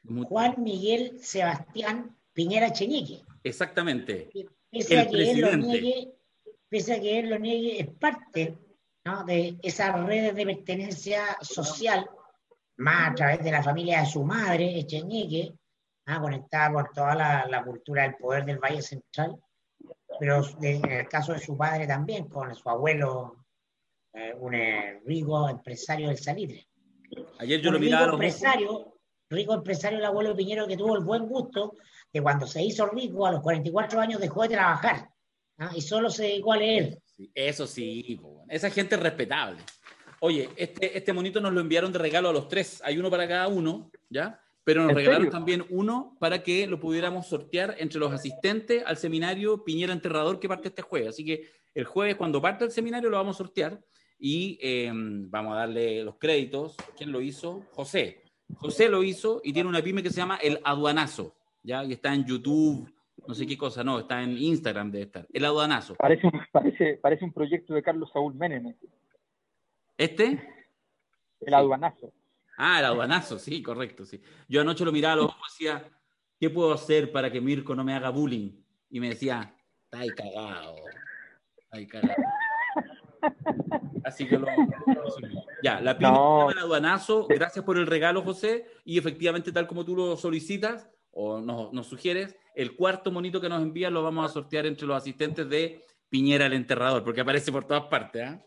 [0.04, 3.24] Juan Miguel Sebastián Piñera Cheñique.
[3.44, 4.30] Exactamente.
[4.72, 6.14] Pese a, que él lo niegue,
[6.70, 8.58] pese a que él lo niegue, es parte
[9.26, 12.08] de esas redes de pertenencia social
[12.78, 15.54] más a través de la familia de su madre, Echeñique,
[16.06, 19.36] ah, conectada con toda la, cultura del poder del Valle Central,
[20.20, 23.46] pero en el caso de su padre también, con su abuelo,
[24.14, 24.54] eh, un
[25.06, 26.68] rico empresario del salitre.
[27.40, 28.06] Ayer yo lo miraba.
[28.06, 28.99] Rico empresario,
[29.30, 31.76] rico empresario el abuelo Piñero que tuvo el buen gusto
[32.12, 35.10] de cuando se hizo rico a los 44 años dejó de trabajar
[35.58, 37.00] ah, y solo se dedicó a leer.
[37.36, 39.62] Eso sí, esa gente es respetable.
[40.22, 42.82] Oye, este, este monito nos lo enviaron de regalo a los tres.
[42.84, 44.42] Hay uno para cada uno, ¿ya?
[44.64, 49.64] Pero nos regalaron también uno para que lo pudiéramos sortear entre los asistentes al seminario
[49.64, 51.10] Piñera Enterrador que parte este jueves.
[51.10, 53.80] Así que el jueves, cuando parte el seminario, lo vamos a sortear.
[54.22, 56.76] y em, vamos a darle los créditos.
[56.98, 57.66] ¿Quién lo hizo?
[57.72, 58.29] José.
[58.60, 61.34] José lo hizo y tiene una pyme que se llama El Aduanazo,
[61.64, 61.84] ¿ya?
[61.86, 62.94] Y está en YouTube,
[63.26, 65.28] no sé qué cosa, no, está en Instagram debe estar.
[65.32, 65.96] El Aduanazo.
[65.96, 68.76] Parece un, parece, parece un proyecto de Carlos Saúl Menem.
[69.98, 70.42] ¿Este?
[71.40, 72.14] El aduanazo.
[72.58, 74.22] Ah, el aduanazo, sí, correcto, sí.
[74.48, 75.90] Yo anoche lo miraba a los ojos y decía,
[76.40, 78.52] ¿qué puedo hacer para que Mirko no me haga bullying?
[78.90, 79.56] Y me decía,
[79.86, 80.76] está ahí cagado.
[81.58, 82.24] Está ahí cagado.
[84.10, 84.46] Así que lo.
[85.64, 86.50] Ya, la pyme No.
[86.52, 87.28] el aduanazo.
[87.28, 88.66] Gracias por el regalo, José.
[88.86, 93.50] Y efectivamente, tal como tú lo solicitas o nos, nos sugieres, el cuarto monito que
[93.50, 97.52] nos envías lo vamos a sortear entre los asistentes de Piñera el Enterrador, porque aparece
[97.52, 98.24] por todas partes.
[98.26, 98.42] ¿ah?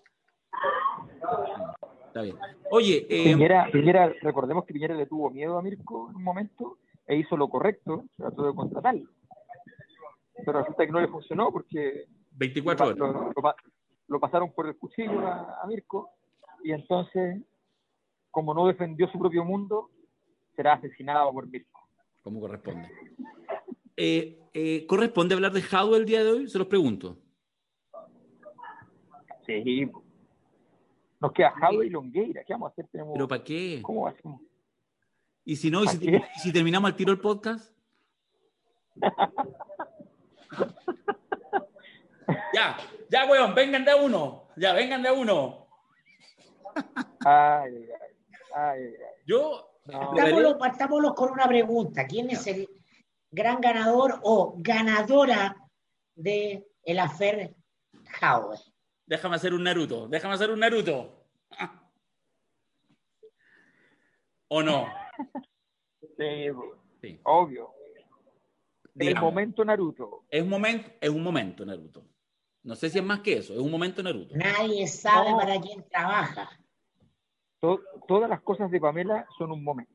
[2.06, 2.36] Está bien.
[2.70, 6.78] Oye, eh, Piñera, Piñera, recordemos que Piñera le tuvo miedo a Mirko en un momento
[7.06, 9.08] e hizo lo correcto, trató de contratarlo.
[10.44, 12.98] Pero resulta que no le funcionó porque 24 horas.
[12.98, 13.56] lo, lo pa-
[14.12, 16.10] lo pasaron por el cuchillo a, a Mirko
[16.62, 17.40] y entonces,
[18.30, 19.90] como no defendió su propio mundo,
[20.54, 21.80] será asesinado por Mirko.
[22.22, 22.88] como corresponde.
[23.94, 26.48] Eh, eh, ¿Corresponde hablar de Jadwe el día de hoy?
[26.48, 27.18] Se los pregunto.
[29.46, 29.86] Sí.
[31.20, 32.42] Nos queda Jadwe y Longueira.
[32.42, 32.86] ¿Qué vamos a hacer?
[32.90, 33.80] Tenemos, ¿Pero para qué?
[33.82, 34.40] ¿Cómo hacemos?
[35.44, 35.84] ¿Y si no?
[35.84, 36.22] ¿Y si, ¿Pa' qué?
[36.36, 37.70] y si terminamos al tiro el podcast?
[42.54, 42.76] ya,
[43.10, 44.48] ya, weón, vengan de uno.
[44.56, 45.66] Ya, vengan de uno.
[47.24, 47.88] Ay,
[48.54, 48.94] ay, ay.
[49.26, 50.12] Yo, No.
[50.14, 52.06] Partámoslo, partámoslo con una pregunta.
[52.06, 52.68] ¿Quién es el
[53.30, 55.56] gran ganador o ganadora
[56.14, 57.54] de el afer
[58.20, 58.56] Howe?
[59.06, 60.06] déjame hacer un Naruto.
[60.08, 61.26] Déjame hacer un Naruto.
[64.48, 64.86] ¿O no?
[66.18, 66.46] Sí,
[67.00, 67.20] Sí.
[67.24, 67.72] obvio.
[68.94, 70.24] El Digamos, momento Naruto.
[70.30, 72.04] es un momento, es un momento, Naruto.
[72.64, 74.36] No sé si es más que eso, es un momento, Naruto.
[74.36, 75.38] Nadie sabe No.
[75.38, 76.48] para quién trabaja.
[77.60, 79.92] To- todas las cosas de Pamela son un momento.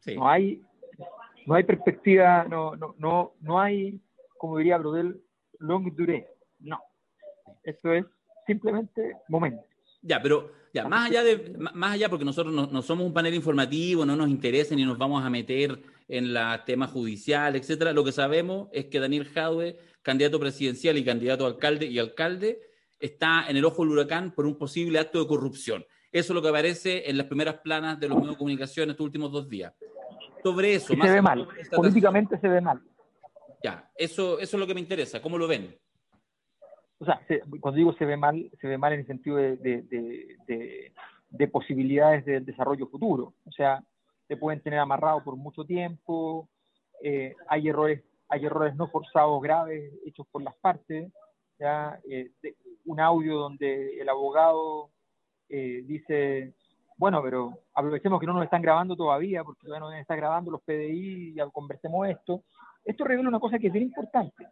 [0.00, 0.14] Sí.
[0.16, 0.62] No hay,
[1.46, 4.00] no hay perspectiva, no, no, no, no hay,
[4.38, 5.20] como diría Brodel,
[5.58, 6.26] long durée.
[6.58, 6.80] No.
[7.62, 8.04] Esto es
[8.46, 9.62] simplemente momento.
[10.02, 13.12] Ya, pero ya, más allá de, má- más allá porque nosotros no, no somos un
[13.12, 17.92] panel informativo, no nos interesa ni nos vamos a meter en la tema judicial, etcétera.
[17.92, 22.60] Lo que sabemos es que Daniel Jadwe, candidato presidencial y candidato a alcalde y alcalde,
[22.98, 25.84] está en el ojo del huracán por un posible acto de corrupción.
[26.12, 29.04] Eso es lo que aparece en las primeras planas de los medios de comunicación estos
[29.04, 29.72] últimos dos días.
[30.42, 31.46] Sobre eso, más se ve mal.
[31.74, 32.80] Políticamente se ve mal.
[33.62, 35.20] Ya, eso, eso es lo que me interesa.
[35.20, 35.76] ¿Cómo lo ven?
[36.98, 39.56] O sea, se- cuando digo se ve mal, se ve mal en el sentido de,
[39.56, 40.92] de, de- de-
[41.30, 43.34] de posibilidades de desarrollo futuro.
[43.46, 43.84] O sea,
[44.26, 46.48] te pueden tener amarrado por mucho tiempo,
[47.02, 51.12] eh, hay errores hay errores no forzados graves hechos por las partes,
[51.58, 52.00] ¿ya?
[52.08, 52.56] Eh, de-
[52.86, 54.90] un audio donde el abogado
[55.48, 56.54] eh, dice,
[56.96, 60.62] bueno, pero aprovechemos que no nos están grabando todavía, porque todavía no están grabando los
[60.62, 62.42] PDI, ya conversemos esto.
[62.84, 64.46] Esto revela una cosa que es bien importante.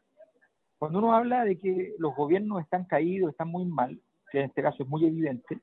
[0.79, 3.99] Cuando uno habla de que los gobiernos están caídos, están muy mal,
[4.31, 5.61] que en este caso es muy evidente,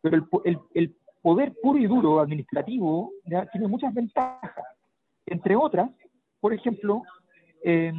[0.00, 4.64] pero el, el- el poder puro y duro administrativo ya tiene muchas ventajas.
[5.26, 5.90] Entre otras,
[6.40, 7.02] por ejemplo,
[7.64, 7.92] eh,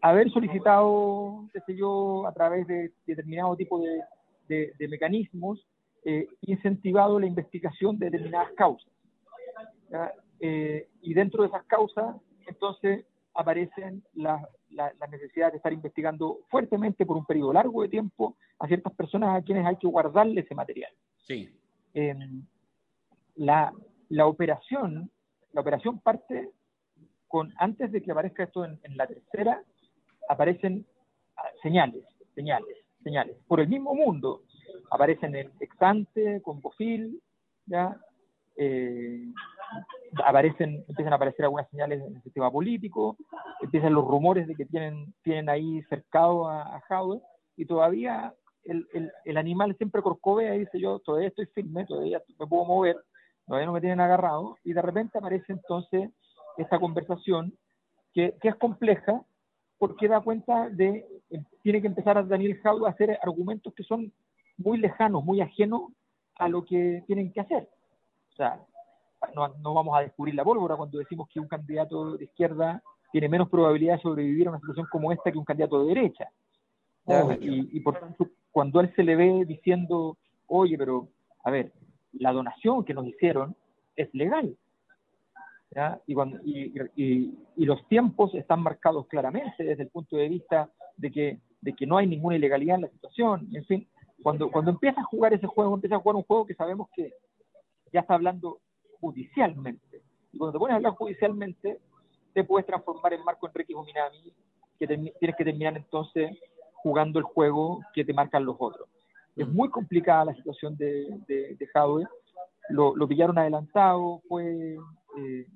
[0.00, 4.00] haber solicitado, qué sé yo, a través de determinado tipo de,
[4.48, 5.66] de- de mecanismos,
[6.04, 8.92] eh, incentivado la investigación de determinadas causas.
[10.40, 12.16] Eh, y dentro de esas causas,
[12.46, 17.88] entonces, aparecen las la, la necesidad de estar investigando fuertemente por un periodo largo de
[17.88, 20.92] tiempo a ciertas personas a quienes hay que guardarle ese material.
[21.18, 21.48] Sí.
[21.94, 22.14] Eh,
[23.36, 23.72] la,
[24.08, 25.10] la operación,
[25.52, 26.50] la operación parte
[27.34, 29.60] con, antes de que aparezca esto en, en la tercera,
[30.28, 30.86] aparecen
[31.36, 33.36] ah, señales, señales, señales.
[33.48, 34.42] Por el mismo mundo,
[34.88, 37.20] aparecen en Exante, con Bofil,
[37.66, 37.96] ¿ya?
[38.56, 39.32] Eh,
[40.24, 43.16] aparecen, empiezan a aparecer algunas señales en el sistema político,
[43.60, 47.22] empiezan los rumores de que tienen, tienen ahí cercado a, a Howard,
[47.56, 48.32] y todavía
[48.62, 52.64] el, el, el animal siempre corcovea y dice yo todavía estoy firme, todavía me puedo
[52.64, 52.96] mover,
[53.44, 56.10] todavía no me tienen agarrado, y de repente aparece entonces
[56.56, 57.52] esta conversación
[58.12, 59.22] que, que es compleja
[59.78, 61.06] porque da cuenta de,
[61.62, 64.12] tiene que empezar a Daniel Jaude a hacer argumentos que son
[64.56, 65.92] muy lejanos, muy ajenos
[66.36, 67.68] a lo que tienen que hacer.
[68.32, 68.60] O sea,
[69.34, 73.28] no, no vamos a descubrir la pólvora cuando decimos que un candidato de izquierda tiene
[73.28, 76.28] menos probabilidad de sobrevivir a una situación como esta que un candidato de derecha.
[77.04, 77.38] Obvio.
[77.40, 81.08] Y, y por tanto, cuando él se le ve diciendo, oye, pero,
[81.44, 81.72] a ver,
[82.12, 83.56] la donación que nos hicieron
[83.96, 84.56] es legal.
[85.74, 86.00] ¿Ya?
[86.06, 90.70] Y, cuando- y- y- y los tiempos están marcados claramente desde el punto de vista
[90.96, 93.88] de que de que no hay ninguna ilegalidad en la situación, en fin,
[94.22, 97.14] cuando, cuando empiezas a jugar ese juego, empiezas a jugar un juego que sabemos que
[97.90, 98.60] ya está hablando
[99.00, 100.02] judicialmente.
[100.30, 101.78] Y cuando te pones a hablar judicialmente,
[102.34, 104.30] te puedes transformar en Marco Enrique Minami,
[104.78, 106.36] que tienes que terminar entonces
[106.74, 108.86] jugando el juego que te marcan los otros.
[109.34, 111.68] Es muy complicada la situación de, de, de
[112.68, 114.76] Lo, lo, pillaron adelantado, fue
[115.16, 115.46] eh,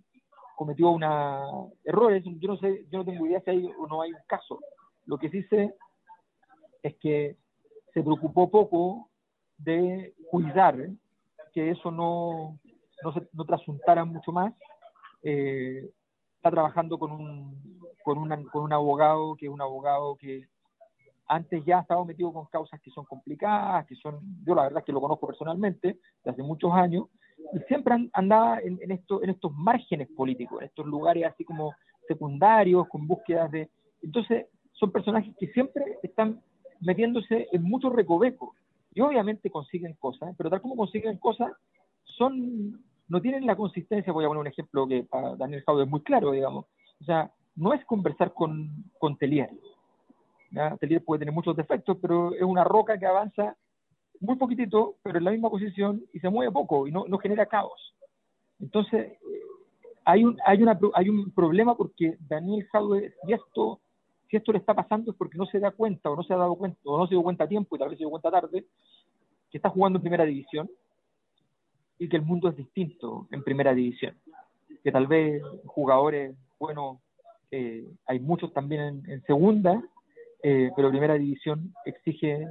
[0.59, 1.41] cometió una
[1.85, 2.25] errores.
[2.25, 4.59] Yo no sé, yo no tengo idea si hay o no hay un caso.
[5.07, 5.73] Lo que sí sé
[6.83, 7.37] es que
[7.95, 9.09] se preocupó poco
[9.57, 10.77] de cuidar
[11.53, 12.59] que eso no,
[13.05, 14.53] no, se, no trasuntara mucho más.
[15.23, 15.89] Eh,
[16.35, 20.49] está trabajando con un, con, una, con un abogado que es un abogado que
[21.29, 24.81] antes ya ha estado metido con causas que son complicadas, que son, yo la verdad
[24.81, 27.07] es que lo conozco personalmente, desde hace muchos años,
[27.67, 31.73] siempre andaba en, en, esto, en estos márgenes políticos, en estos lugares así como
[32.07, 33.69] secundarios, con búsquedas de...
[34.03, 36.41] Entonces, son personajes que siempre están
[36.81, 38.51] metiéndose en muchos recovecos.
[38.95, 41.53] Y obviamente consiguen cosas, pero tal como consiguen cosas,
[42.05, 45.91] son no tienen la consistencia, voy a poner un ejemplo que para Daniel Jaude es
[45.91, 46.67] muy claro, digamos.
[47.01, 49.51] O sea, no es conversar con, con Telier.
[50.79, 53.57] Telier puede tener muchos defectos, pero es una roca que avanza
[54.21, 57.47] muy poquitito, pero en la misma posición y se mueve poco y no, no genera
[57.47, 57.95] caos.
[58.61, 59.43] Entonces, eh,
[60.05, 63.81] hay un, hay, una, hay un problema porque Daniel Jaude, y esto
[64.31, 66.37] si esto le está pasando es porque no se da cuenta o no se ha
[66.37, 68.31] dado cuenta o no se dio cuenta a tiempo y tal vez se dio cuenta
[68.31, 68.67] tarde
[69.51, 70.71] que está jugando en primera división
[71.99, 74.15] y que el mundo es distinto en primera división.
[74.85, 77.01] Que tal vez jugadores, bueno,
[77.51, 79.83] eh, hay muchos también en, segunda,
[80.43, 82.47] eh, pero primera división exige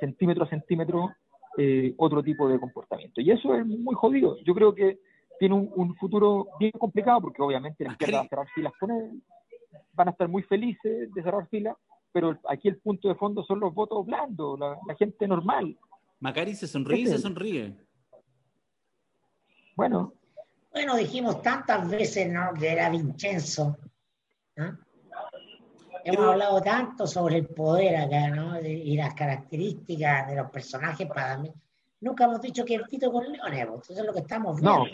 [0.00, 1.10] centímetro a centímetro
[1.56, 3.20] eh, otro tipo de comportamiento.
[3.20, 4.36] Y eso es muy jodido.
[4.44, 4.98] Yo creo que
[5.38, 9.22] tiene un, futuro bien complicado porque obviamente la izquierda va a cerrar filas con él
[9.92, 11.76] van a estar muy felices de cerrar fila,
[12.12, 15.76] pero aquí el punto de fondo son los votos blandos, la, gente normal.
[16.20, 17.76] Macari se sonríe, se sonríe.
[19.76, 20.12] Bueno.
[20.72, 22.52] Bueno, dijimos tantas veces ¿no?
[22.58, 23.76] que era Vincenzo.
[26.04, 28.60] Hemos hablado tanto sobre el poder acá, ¿no?
[28.60, 31.50] Y las características de los personajes para mí.
[32.00, 34.84] Nunca hemos dicho que es Tito con Leones, eso es lo que estamos viendo.
[34.84, 34.90] No,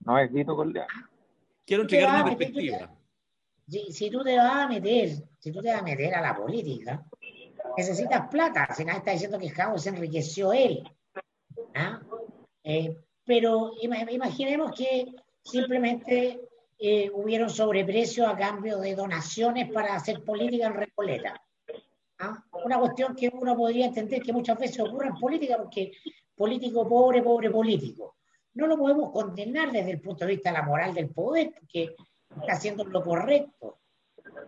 [0.00, 0.92] no es Tito con Leones.
[1.64, 2.90] Quiero entregar una perspectiva
[3.68, 7.04] si, tú te vas a meter, si tú te vas a meter a la política,
[7.76, 8.68] necesitas plata.
[8.74, 10.88] Si nadie está diciendo que Javo se enriqueció él.
[11.74, 12.00] ¿ah?
[12.62, 16.40] Eh, pero imaginemos que simplemente
[16.78, 21.42] eh, hubieron sobreprecio a cambio de donaciones para hacer política en Recoleta.
[22.18, 22.44] ¿ah?
[22.64, 25.92] Una cuestión que uno podría entender que muchas veces ocurre en política porque
[26.34, 28.16] político pobre, pobre político.
[28.54, 31.94] No lo podemos condenar desde el punto de vista de la moral del poder, porque
[32.40, 33.78] está haciendo lo correcto,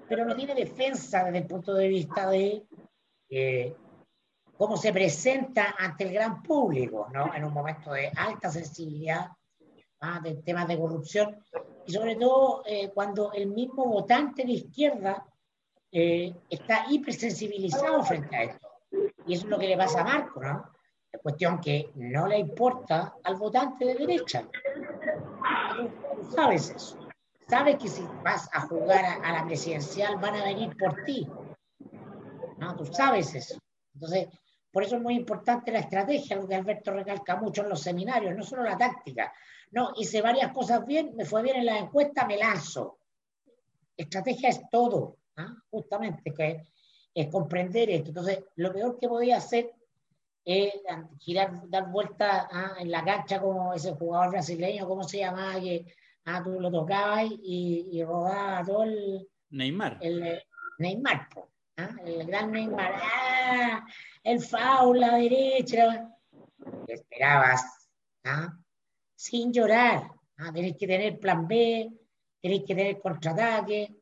[0.08, 2.66] pero no tiene defensa desde el punto de vista de
[3.30, 3.74] eh,
[4.56, 7.34] cómo se presenta ante el gran público, ¿no?
[7.34, 9.28] En un momento de alta sensibilidad
[10.00, 10.20] ¿ah?
[10.22, 11.36] de temas de corrupción
[11.88, 15.26] y sobre todo eh, cuando el mismo votante de izquierda
[15.90, 18.68] eh, está hipersensibilizado frente a esto.
[19.26, 20.70] Y eso es lo que le pasa a Marco, ¿no?
[21.10, 24.46] Es cuestión que no le importa al votante de derecha.
[26.14, 27.08] tú sabes eso
[27.48, 31.26] sabes que si vas a jugar a, la presidencial van a venir por ti.
[32.58, 32.76] ¿No?
[32.76, 33.58] Tú sabes eso.
[33.94, 34.28] Entonces,
[34.70, 38.36] por eso es muy importante la estrategia, lo que Alberto recalca mucho en los seminarios,
[38.36, 39.32] no solo la táctica.
[39.70, 42.98] No, hice varias cosas bien, me fue bien en la encuesta, me lanzo.
[43.96, 45.54] Estrategia es todo, ¿ah?
[45.70, 46.62] justamente, que
[47.14, 48.08] es comprender esto.
[48.10, 49.72] Entonces, lo peor que podía hacer
[50.44, 50.72] es
[51.18, 52.74] girar, dar vuelta ¿ah?
[52.78, 55.60] en la cancha como ese jugador brasileño, ¿cómo se llamaba?
[55.60, 55.84] Que
[56.30, 59.26] Ah, tú lo tocabas y, y rodaba todo el.
[59.48, 59.96] Neymar.
[60.02, 60.46] El, eh,
[60.78, 61.26] Neymar,
[61.78, 61.96] ¿ah?
[62.04, 62.92] el gran Neymar.
[63.02, 63.86] ¡Ah!
[64.22, 66.10] El foul, la derecha.
[66.86, 67.88] esperabas,
[68.24, 68.54] ¿ah?
[69.18, 70.10] Sin llorar.
[70.36, 70.52] ¿ah?
[70.52, 71.90] Tenés que tener plan B,
[72.40, 73.96] tenés que tener contraataque.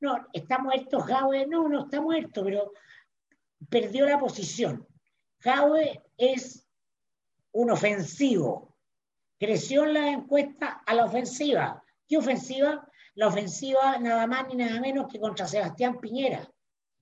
[0.00, 1.46] No, está muerto Jaue.
[1.46, 2.72] No, no está muerto, pero
[3.70, 4.86] perdió la posición.
[5.40, 6.68] Jaue es
[7.52, 8.72] un ofensivo
[9.42, 11.82] creció en la encuesta a la ofensiva.
[12.06, 12.88] ¿Qué ofensiva?
[13.16, 16.48] La ofensiva nada más ni nada menos que contra Sebastián Piñera.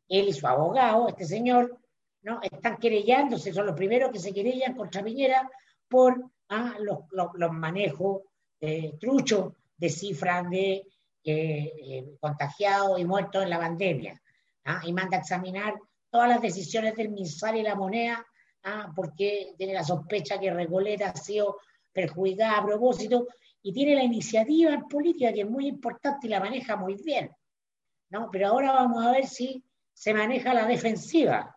[0.09, 1.79] Él y su abogado, este señor,
[2.23, 2.41] ¿no?
[2.41, 5.51] están querellándose, son los primeros que se querellan contra Piñera
[5.87, 8.23] por ah, los, manejos
[8.61, 10.87] eh, truchos de cifras de
[11.25, 14.21] eh, eh, contagiados y muertos en la pandemia.
[14.65, 14.83] ¿ah?
[14.85, 15.75] Y manda a examinar
[16.11, 18.25] todas las decisiones del MinSal y la moneda,
[18.65, 18.93] ¿ah?
[18.95, 21.59] porque tiene la sospecha que Recoleta ha sido
[21.93, 23.27] perjudicada a propósito,
[23.63, 27.31] y tiene la iniciativa política que es muy importante y la maneja muy bien.
[28.09, 28.29] ¿no?
[28.31, 31.57] Pero ahora vamos a ver si se maneja la defensiva.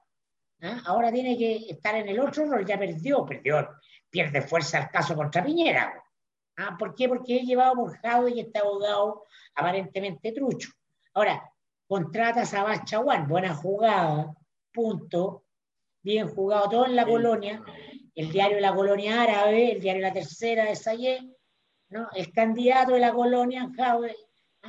[0.64, 0.82] ¿Ah?
[0.86, 3.70] Ahora tiene que estar en el otro rol, ya perdió, perdió,
[4.10, 5.94] pierde fuerza el caso contra Piñera.
[6.58, 6.76] ¿Ah?
[6.78, 7.08] ¿Por qué?
[7.08, 10.70] Porque he llevado mojado y este abogado aparentemente trucho.
[11.14, 11.44] Ahora,
[11.88, 14.36] contratas a Bachaguán, buena jugada,
[14.72, 15.46] punto,
[16.02, 17.64] bien jugado, todo en la colonia,
[18.16, 21.22] el diario de la colonia árabe, el diario La Tercera de Sayé,
[21.90, 22.08] ¿no?
[22.16, 23.70] el candidato de la colonia,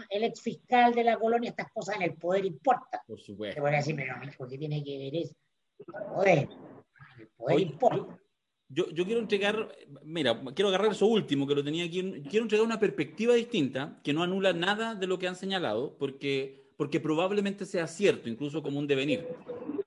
[0.09, 3.01] el ex fiscal de la colonia, estas cosas en el poder importan.
[3.07, 3.55] Por supuesto.
[3.55, 5.35] Te voy a decir, pero ¿qué tiene que ver eso?
[5.87, 6.49] Poder
[7.59, 8.18] importa.
[8.68, 12.66] Yo, yo, quiero entregar, mira, quiero agarrar eso último que lo tenía aquí, quiero entregar
[12.66, 17.66] una perspectiva distinta que no anula nada de lo que han señalado, porque, porque probablemente
[17.66, 19.28] sea cierto, incluso como un devenir.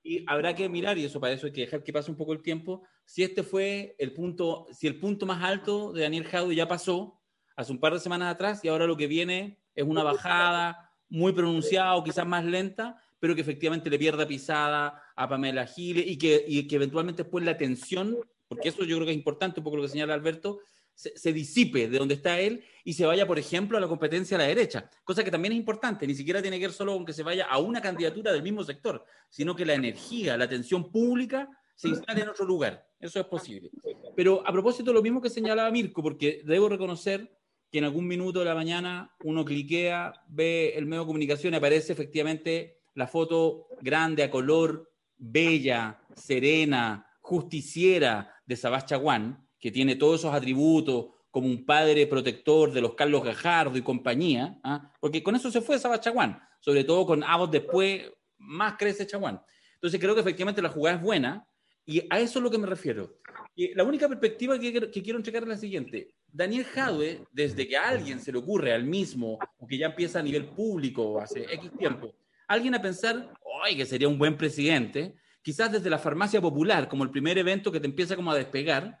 [0.02, 2.32] Y habrá que mirar, y eso para eso hay que dejar que pase un poco
[2.32, 6.54] el tiempo, si este fue el punto, si el punto más alto de Daniel Jaude
[6.54, 7.20] ya pasó
[7.56, 11.32] hace un par de semanas atrás y ahora lo que viene es una bajada muy
[11.32, 16.16] pronunciada o quizás más lenta, pero que efectivamente le pierda pisada a Pamela Giles y
[16.16, 18.16] que, y que eventualmente después la tensión,
[18.48, 20.60] porque eso yo creo que es importante, un poco lo que señala Alberto,
[20.94, 24.40] se, disipe de donde está él y se vaya, por ejemplo, a la competencia a
[24.40, 27.12] la derecha, cosa que también es importante, ni siquiera tiene que ver solo con que
[27.12, 31.48] se vaya a una candidatura del mismo sector, sino que la energía, la atención pública
[31.76, 32.84] se instale en otro lugar.
[32.98, 33.70] Eso es posible.
[34.16, 37.30] Pero a propósito, lo mismo que señalaba Mirko, porque debo reconocer
[37.70, 41.58] que en algún minuto de la mañana uno cliquea, ve el medio de comunicación y
[41.58, 49.94] aparece efectivamente la foto grande, a color, bella, serena, justiciera de Sabás Chaguán, que tiene
[49.94, 54.92] todos esos atributos como un padre protector de los Carlos Gajardo y compañía, ¿ah?
[54.98, 59.40] porque con eso se fue Sabás Chaguán, sobre todo con Avos después, más crece Chaguán.
[59.74, 61.46] Entonces creo que efectivamente la jugada es buena
[61.86, 63.20] y a eso es lo que me refiero.
[63.54, 66.16] Y la única perspectiva que, que quiero entregar es la siguiente.
[66.26, 70.18] Daniel Jadwe, desde que a alguien se le ocurre al mismo, o que ya empieza
[70.18, 72.12] a nivel público hace X tiempo,
[72.48, 73.32] alguien a pensar,
[73.62, 75.14] ¡ay, que sería un buen presidente!
[75.42, 78.98] Quizás desde la farmacia popular, como el primer evento que te empieza como a despegar,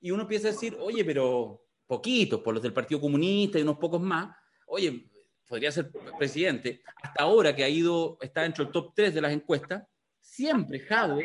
[0.00, 3.78] y uno empieza a decir, oye, pero poquitos, por los del Partido Comunista y unos
[3.78, 4.36] pocos más,
[4.66, 5.10] oye,
[5.46, 6.82] podría ser presidente.
[7.02, 9.82] Hasta ahora que ha ido, está dentro del top 3 de las encuestas,
[10.20, 11.24] siempre Jadwe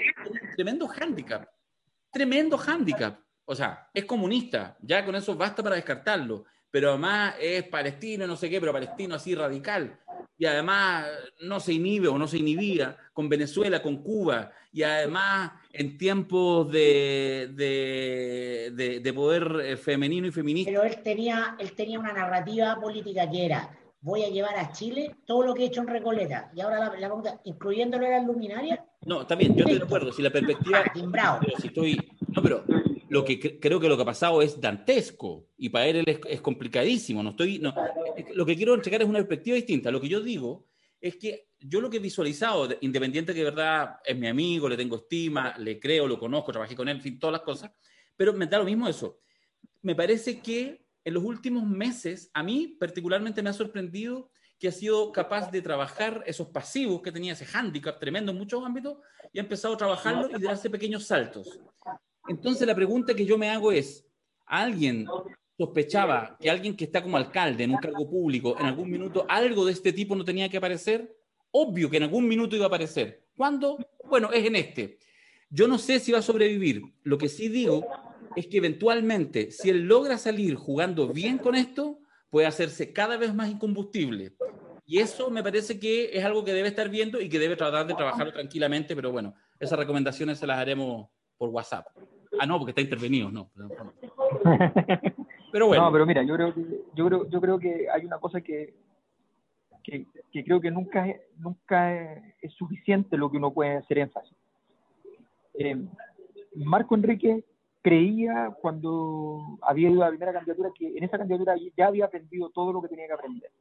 [0.55, 1.47] tremendo hándicap,
[2.11, 7.63] tremendo hándicap o sea, es comunista, ya con eso basta para descartarlo, pero además es
[7.67, 9.99] palestino, no sé qué, pero palestino así radical,
[10.37, 11.05] y además
[11.41, 16.69] no se inhibe o no se inhibía con Venezuela, con Cuba, y además en tiempos
[16.71, 20.69] de, de, poder eh, femenino y feminista.
[20.69, 23.69] Pero él tenía, él tenía una narrativa política que era,
[24.01, 26.91] voy a llevar a Chile todo lo que he hecho en Recoleta, y ahora la,
[26.91, 28.79] pregunta, ¿incluyéndolo en las luminarias?
[29.05, 30.83] No, también, yo estoy de acuerdo, si la perspectiva...
[31.19, 31.97] Ah, pero si estoy...
[32.27, 32.65] No, pero
[33.09, 37.21] lo que creo que lo que ha pasado es dantesco y para él es, complicadísimo.
[37.21, 37.73] No estoy, no,
[38.33, 39.91] lo que quiero entregar es una perspectiva distinta.
[39.91, 40.67] Lo que yo digo
[40.99, 44.77] es que yo lo que he visualizado, independiente que de verdad es mi amigo, le
[44.77, 47.71] tengo estima, le creo, lo conozco, trabajé con él, en fin, todas las cosas,
[48.15, 49.19] pero me da lo mismo eso.
[49.81, 54.71] Me parece que en los últimos meses, a mí particularmente me ha sorprendido que ha
[54.71, 58.97] sido capaz de trabajar esos pasivos que tenía, ese hándicap tremendo en muchos ámbitos,
[59.31, 61.59] y ha empezado a trabajarlo y darse pequeños saltos.
[62.27, 64.05] Entonces la pregunta que yo me hago es,
[64.45, 65.07] ¿alguien
[65.57, 69.65] sospechaba que alguien que está como alcalde en un cargo público, en algún minuto algo
[69.65, 71.15] de este tipo no tenía que aparecer?
[71.51, 73.27] Obvio que en algún minuto iba a aparecer.
[73.37, 73.77] ¿Cuándo?
[74.09, 74.97] Bueno, es en este.
[75.49, 76.81] Yo no sé si va a sobrevivir.
[77.03, 77.85] Lo que sí digo
[78.35, 81.99] es que eventualmente, si él logra salir jugando bien con esto,
[82.29, 84.35] puede hacerse cada vez más incombustible.
[84.85, 87.87] Y eso me parece que es algo que debe estar viendo y que debe tratar
[87.87, 91.07] de trabajarlo tranquilamente, pero bueno, esas recomendaciones se las haremos
[91.37, 91.87] por WhatsApp.
[92.39, 93.49] Ah, no, porque está intervenido, no.
[95.51, 95.85] Pero bueno.
[95.85, 98.73] No, pero mira, yo creo que, yo creo, yo creo que hay una cosa que,
[99.81, 100.05] que,
[100.43, 101.95] creo que nunca, es, nunca
[102.41, 104.35] es, suficiente lo que uno puede hacer énfasis.
[105.53, 105.77] Eh,
[106.55, 107.45] Marco Enrique
[107.81, 112.49] creía cuando había ido a la primera candidatura que en esa candidatura ya había aprendido
[112.49, 113.51] todo lo que tenía que aprender.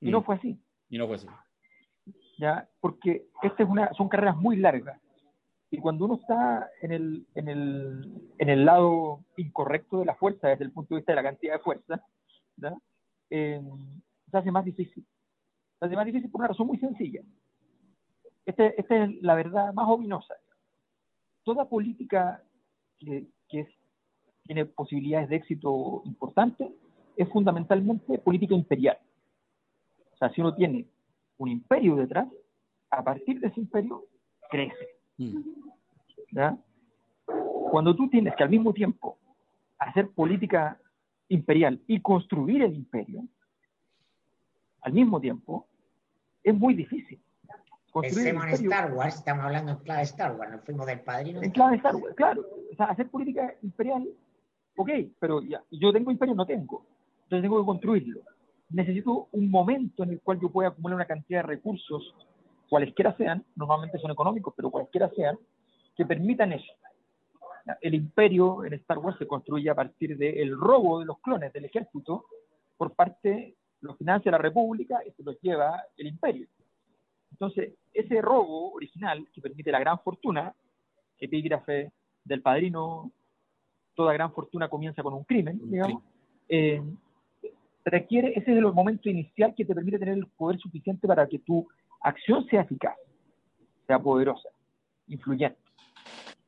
[0.00, 0.24] Y no mm.
[0.24, 0.58] fue así.
[0.88, 1.28] Y no fue así.
[2.38, 2.68] ¿Ya?
[2.80, 5.00] Porque esta es una, son carreras muy largas.
[5.74, 10.46] Y cuando uno está en el, en, el, en el lado incorrecto de la fuerza,
[10.46, 12.00] desde el punto de vista de la cantidad de fuerza,
[13.28, 13.60] eh,
[14.30, 15.04] se hace más difícil.
[15.80, 17.22] Se hace más difícil por una razón muy sencilla.
[18.46, 20.34] Este, esta es la verdad más ominosa.
[21.42, 22.40] Toda política
[23.00, 23.26] que
[24.44, 26.70] tiene posibilidades de éxito importantes
[27.16, 28.98] es fundamentalmente política imperial.
[30.12, 30.86] O sea, si uno tiene
[31.38, 32.28] un imperio detrás,
[32.90, 34.04] a partir de ese imperio
[34.48, 34.93] crece.
[35.18, 35.38] Mm.
[37.70, 39.18] Cuando tú tienes que al mismo tiempo
[39.78, 40.78] hacer política
[41.28, 43.24] imperial y construir el imperio,
[44.82, 45.66] al mismo tiempo,
[46.42, 47.20] es muy difícil.
[48.00, 51.42] Pensemos en Star Wars, estamos hablando en clave Star Wars, nos fuimos del padrino.
[51.42, 52.44] En clave Star Wars, claro.
[52.72, 54.08] O sea, hacer política imperial,
[54.76, 54.90] ok,
[55.20, 56.84] pero ya, yo tengo imperio, no tengo.
[57.24, 58.20] Entonces tengo que construirlo.
[58.70, 62.14] Necesito un momento en el cual yo pueda acumular una cantidad de recursos,
[62.74, 65.38] cualesquiera sean, normalmente son económicos, pero cualesquiera sean,
[65.96, 66.72] que permitan eso.
[67.80, 71.66] El imperio en Star Wars se construye a partir del robo de los clones del
[71.66, 72.24] ejército
[72.76, 76.48] por parte, lo financia la República y se los lleva el imperio.
[77.30, 80.52] Entonces, ese robo original que permite la gran fortuna,
[81.20, 81.92] epígrafe
[82.24, 83.12] del padrino,
[83.94, 86.02] toda gran fortuna comienza con un crimen, digamos,
[86.48, 86.82] eh,
[87.84, 91.38] requiere, ese es el momento inicial que te permite tener el poder suficiente para que
[91.38, 91.68] tu
[92.04, 92.96] acción sea eficaz,
[93.86, 94.48] sea poderosa,
[95.08, 95.58] influyente.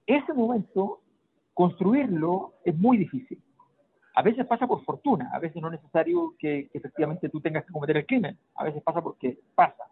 [0.07, 1.01] Ese momento,
[1.53, 3.43] construirlo es muy difícil.
[4.15, 7.65] A veces pasa por fortuna, a veces no es necesario que, que efectivamente tú tengas
[7.67, 9.85] que cometer el crimen, a veces pasa porque pasa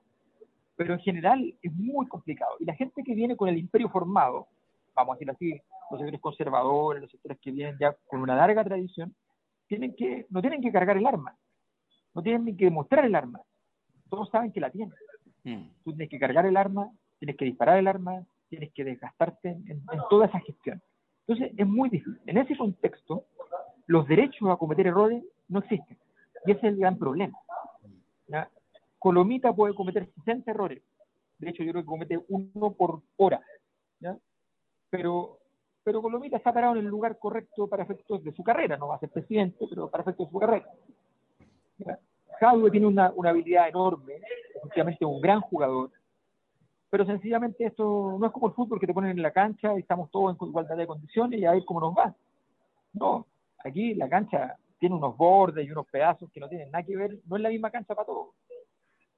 [0.77, 2.57] pero en general es muy complicado.
[2.59, 4.49] Y la gente que viene con el imperio formado,
[4.95, 5.51] vamos a decirlo así,
[5.91, 9.15] los sectores conservadores, los sectores que vienen ya con una larga tradición,
[9.67, 11.37] tienen que, no tienen que cargar el arma,
[12.15, 13.41] no tienen ni que mostrar el arma,
[14.09, 14.95] todos saben que la tienen.
[15.45, 15.69] Mm.
[15.85, 19.69] Tú tienes que cargar el arma, tienes que disparar el arma, tienes que desgastarte en,
[19.69, 20.83] en, toda esa gestión.
[21.27, 22.21] Entonces es muy difícil.
[22.27, 23.27] En ese contexto,
[23.87, 25.99] los derechos a cometer errores no existen.
[26.47, 27.39] Y ese es el gran problema.
[28.27, 28.49] ¿ya?
[28.99, 30.83] Colomita puede cometer 60 errores.
[31.39, 33.41] De hecho, yo creo que comete uno por hora.
[34.01, 34.17] ¿ya?
[34.91, 35.39] Pero,
[35.83, 38.77] pero Colomita está parado en el lugar correcto para efectos de su carrera.
[38.77, 40.67] No va a ser presidente, pero para efectos de su carrera.
[42.41, 44.15] Jadwe tiene una, una habilidad enorme,
[44.57, 45.91] efectivamente un gran jugador,
[46.91, 49.81] pero sencillamente esto no es como el fútbol que te ponen en la cancha y
[49.81, 52.15] estamos todos en igualdad de condiciones y a ver cómo nos va.
[52.93, 53.27] No,
[53.65, 57.19] aquí la cancha tiene unos bordes y unos pedazos que no tienen nada que ver,
[57.27, 58.29] no es la misma cancha para todos.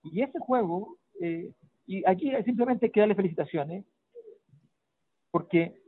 [0.05, 1.53] Y ese juego, eh,
[1.87, 3.85] y aquí simplemente hay que darle felicitaciones,
[5.31, 5.79] porque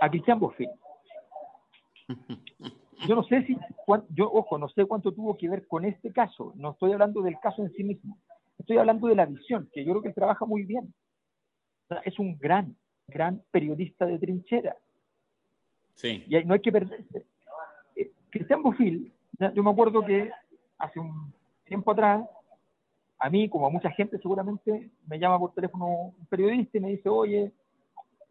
[0.00, 0.70] a Cristian Bofill,
[3.06, 3.56] yo no sé si,
[4.10, 7.38] yo, ojo, no sé cuánto tuvo que ver con este caso, no estoy hablando del
[7.40, 8.18] caso en sí mismo,
[8.58, 10.92] estoy hablando de la visión, que yo creo que él trabaja muy bien.
[12.04, 12.76] es un gran,
[13.08, 14.76] gran periodista de trinchera.
[15.94, 16.24] Sí.
[16.26, 17.26] Y no hay que perderse.
[17.96, 19.12] Eh, Cristian Bofill,
[19.54, 20.30] yo me acuerdo que
[20.78, 21.32] hace un
[21.64, 22.24] tiempo atrás
[23.18, 26.90] a mí, como a mucha gente seguramente, me llama por teléfono un periodista y me
[26.90, 27.52] dice, oye,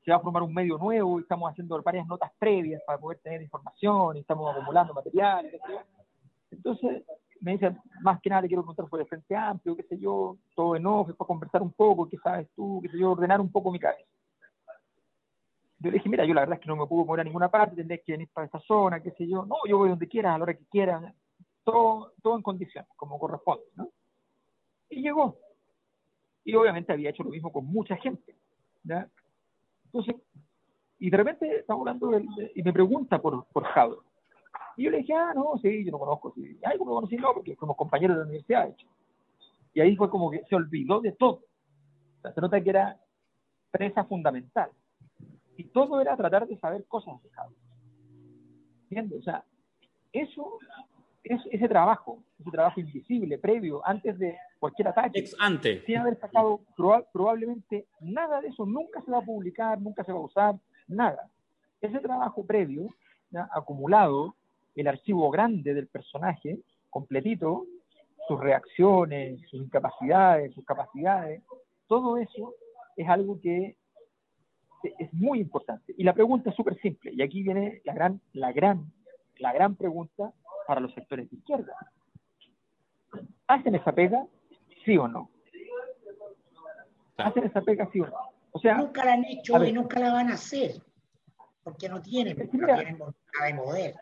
[0.03, 3.19] se va a formar un medio nuevo y estamos haciendo varias notas previas para poder
[3.19, 5.49] tener información y estamos acumulando material.
[6.49, 7.03] Entonces,
[7.39, 10.37] me dice, más que nada te quiero contar sobre el Frente Amplio, qué sé yo,
[10.55, 13.51] todo en off, para conversar un poco, qué sabes tú, qué sé yo, ordenar un
[13.51, 14.09] poco mi cabeza.
[15.79, 17.49] Yo le dije, mira, yo la verdad es que no me puedo mover a ninguna
[17.49, 19.45] parte, tendré que venir para esta zona, qué sé yo.
[19.45, 21.13] No, yo voy donde quieras, a la hora que quieras,
[21.63, 23.89] todo, todo en condiciones, como corresponde, ¿no?
[24.91, 25.39] y llegó.
[26.43, 28.35] Y obviamente había hecho lo mismo con mucha gente.
[28.83, 29.09] ¿ya?
[29.93, 30.15] Entonces,
[30.99, 32.11] y de repente estamos hablando
[32.55, 33.65] y me pregunta por, por.
[34.77, 36.31] Y yo le dije, ah, no, sí, yo no conozco.
[36.33, 36.57] Sí.
[36.63, 37.17] Ay, ¿cómo conocí?
[37.17, 38.87] No, porque somos compañeros de la universidad, hecho.
[39.73, 41.41] Y ahí fue como que se olvidó de todo.
[42.21, 42.99] se nota que era
[43.71, 44.69] presa fundamental.
[45.57, 47.53] Y todo era tratar de saber cosas de Jado.
[48.83, 49.19] ¿Entiendes?
[49.19, 49.43] O sea,
[50.13, 50.59] eso
[51.23, 55.81] es ese trabajo, ese trabajo invisible, previo, antes de cualquier ataque, Ex ante.
[55.85, 56.61] sin haber sacado
[57.11, 60.55] probablemente nada de eso, nunca se va a publicar, nunca se va a usar,
[60.87, 61.29] nada.
[61.79, 62.87] Ese trabajo previo,
[63.51, 64.35] acumulado,
[64.75, 66.59] el archivo grande del personaje,
[66.89, 67.65] completito,
[68.27, 71.41] sus reacciones, sus incapacidades, sus capacidades,
[71.87, 72.55] todo eso
[72.95, 73.75] es algo que
[74.83, 75.93] es muy importante.
[75.97, 78.91] Y la pregunta es súper simple, y aquí viene la gran, la gran,
[79.37, 80.33] la gran pregunta
[80.67, 81.73] para los sectores de izquierda.
[83.47, 84.25] ¿Hacen esa pega?
[84.85, 85.29] ¿Sí o no?
[87.17, 87.89] ¿Hacen esa pega?
[87.91, 88.31] ¿Sí o no?
[88.51, 90.81] O sea, nunca la han hecho y nunca la van a hacer,
[91.63, 93.95] porque no tienen, no tienen voluntad de poder.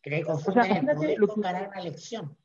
[0.00, 2.36] Creen o sea, el poder con ganar una elección.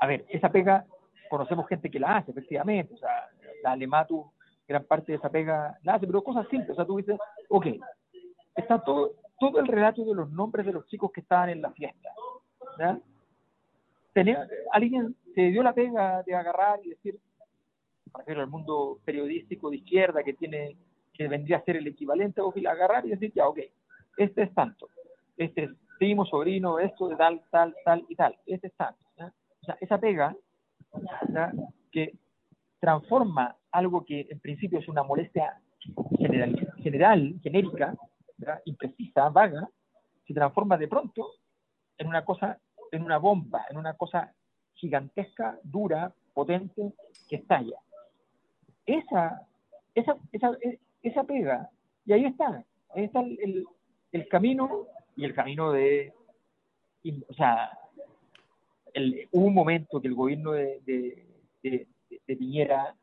[0.00, 0.84] A ver, esa pega,
[1.30, 3.28] conocemos gente que la hace, efectivamente, o sea,
[3.62, 4.32] la Alematu,
[4.66, 7.18] gran parte de esa pega la hace, pero cosas simples, o sea, tú dices,
[7.48, 7.66] ok,
[8.56, 11.70] está todo, todo el relato de los nombres de los chicos que estaban en la
[11.70, 12.10] fiesta,
[12.78, 12.98] ¿ya?
[14.12, 17.18] Tenía, alguien se dio la pega de agarrar y decir,
[18.10, 20.76] para al mundo periodístico de izquierda que tiene
[21.12, 23.60] que vendría a ser el equivalente a agarrar y decir, ya, ok,
[24.16, 24.88] este es tanto,
[25.36, 29.00] este es primo, sobrino, esto tal, tal, tal y tal, este es tanto.
[29.18, 30.36] O sea, esa pega
[31.90, 32.14] que
[32.78, 35.60] transforma algo que en principio es una molestia
[36.18, 37.96] general, general genérica,
[38.64, 39.68] imprecisa, vaga,
[40.26, 41.32] se transforma de pronto
[41.98, 42.58] en una cosa
[42.92, 44.32] en una bomba, en una cosa
[44.74, 46.92] gigantesca, dura, potente,
[47.28, 47.78] que estalla.
[48.84, 49.46] esa,
[49.94, 50.56] esa, esa,
[51.02, 51.70] esa pega.
[52.04, 52.64] Y ahí está,
[52.94, 53.66] ahí está el,
[54.12, 56.12] el, camino y el camino de,
[57.28, 57.70] o sea,
[58.92, 61.26] el, hubo un momento que el gobierno de, de,
[61.62, 61.86] de,
[62.26, 62.94] de Piñera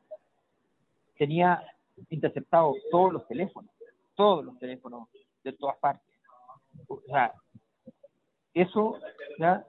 [1.17, 1.63] tenía
[2.09, 3.71] interceptados todos los teléfonos,
[4.15, 5.09] todos los teléfonos
[5.43, 6.15] de todas partes.
[6.87, 7.33] O sea,
[8.53, 8.99] eso
[9.39, 9.65] ya,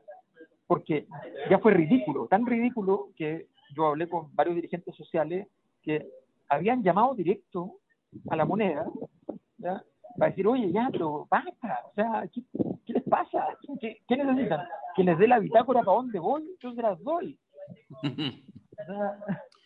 [0.66, 1.06] porque
[1.50, 5.48] ya fue ridículo, tan ridículo que yo hablé con varios dirigentes sociales
[5.82, 6.08] que
[6.48, 7.74] habían llamado directo
[8.28, 8.86] a la moneda
[9.58, 9.82] ¿ya?
[10.16, 13.48] para decir, oye, ya, pero basta, o sea, ¿qué, les pasa?
[13.80, 14.66] ¿Qué, necesitan?
[14.94, 17.38] Que les dé la bitácora para dónde voy, yo se las doy.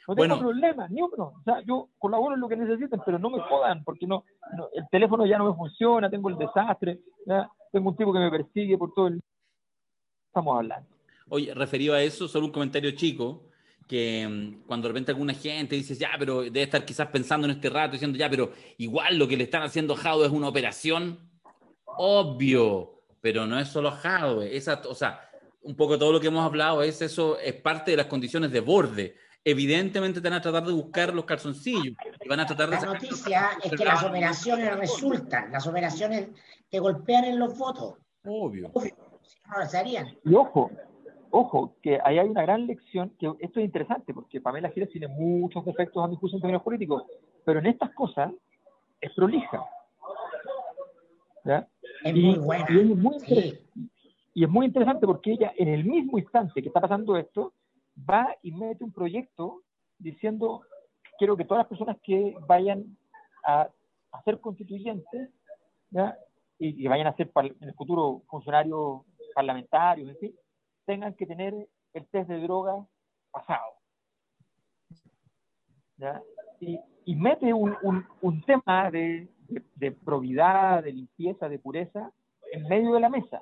[0.08, 1.34] No tengo problema, ni uno.
[1.38, 4.24] O sea, yo colaboro en lo que necesiten, pero no me jodan, porque no,
[4.72, 7.00] el teléfono ya no me funciona, tengo el desastre,
[7.70, 9.22] tengo un tipo que me persigue por todo el...
[10.38, 10.88] Estamos hablando.
[11.30, 13.44] Oye, referido a eso, solo un comentario chico,
[13.86, 17.52] que mm, cuando de repente alguna gente dice, ya, pero debe estar quizás pensando en
[17.52, 21.18] este rato, diciendo, ya, pero igual lo que le están haciendo a es una operación,
[21.84, 25.20] obvio, pero no es solo Jado, esa, o sea,
[25.62, 28.60] un poco todo lo que hemos hablado es eso, es parte de las condiciones de
[28.60, 32.76] borde evidentemente te van a tratar de buscar los calzoncillos y van a tratar de...
[32.76, 36.28] La noticia es que las operaciones resultan, las operaciones
[36.68, 37.94] te golpean en los votos.
[38.24, 38.70] Obvio.
[39.46, 40.06] No lo harían.
[40.24, 40.70] Y ojo,
[41.30, 45.08] ojo, que ahí hay una gran lección, que esto es interesante, porque Pamela Giles tiene
[45.08, 47.04] muchos defectos a mi juicio en términos políticos,
[47.44, 48.32] pero en estas cosas
[49.00, 49.64] es prolija.
[52.04, 52.66] Es muy buena.
[52.68, 53.16] Y es muy,
[54.34, 57.52] y es muy interesante porque ella, en el mismo instante que está pasando esto,
[58.08, 59.62] va y mete un proyecto
[59.98, 60.62] diciendo,
[61.18, 62.96] quiero que todas las personas que vayan
[63.44, 63.68] a,
[64.24, 65.30] ser constituyentes
[66.60, 69.02] Y, vayan a ser en el futuro funcionarios
[69.38, 70.34] parlamentarios, en fin,
[70.84, 71.54] tengan que tener
[71.92, 72.84] el test de droga
[73.30, 73.72] pasado.
[76.58, 77.76] Y, mete un,
[78.20, 79.28] un, tema de,
[79.76, 82.10] de, probidad, de limpieza, de pureza
[82.50, 83.40] en medio de la mesa.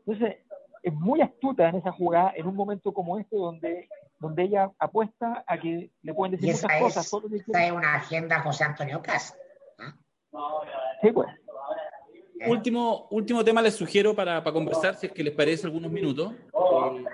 [0.00, 0.38] Entonces,
[0.82, 3.88] es muy astuta en esa jugada en un momento como este donde,
[4.18, 7.06] donde ella apuesta a que le pueden decir muchas cosas.
[7.06, 9.38] esa es una agenda José Antonio Cas.
[11.02, 11.28] Sí, pues.
[12.40, 12.50] Eh.
[12.50, 16.32] Último, último tema les sugiero para, para, conversar, si es que les parece algunos minutos.
[16.32, 17.04] Eh,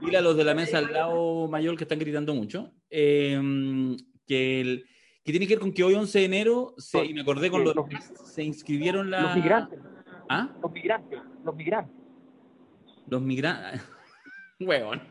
[0.00, 2.72] dile a los de la mesa al lado mayor que están gritando mucho.
[2.88, 4.84] Eh, que,
[5.24, 7.64] que tiene que ver con que hoy 11 de enero, se, y me acordé con
[7.64, 7.74] los,
[8.24, 9.22] se inscribieron la...
[9.22, 9.78] Los migrantes.
[10.28, 10.50] ¿Ah?
[10.62, 12.06] Los migrantes, los migrantes
[13.06, 13.82] los migrantes.
[14.60, 15.02] Huevón.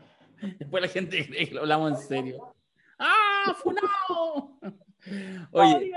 [0.58, 2.54] Después la gente cree que lo hablamos en serio.
[2.98, 4.58] ¡Ah, funado!
[5.52, 5.92] Oye,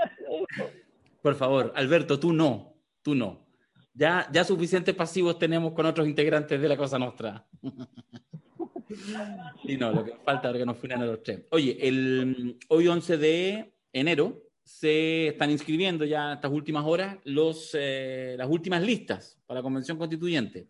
[1.20, 3.46] por favor, Alberto, tú no, tú no.
[3.92, 7.46] Ya, ya suficientes pasivos tenemos con otros integrantes de la Cosa Nostra.
[9.64, 11.42] y no, lo que falta es que nos funan a los tres.
[11.50, 18.36] Oye, el, hoy 11 de enero se están inscribiendo ya estas últimas horas los, eh,
[18.38, 20.68] las últimas listas para la Convención Constituyente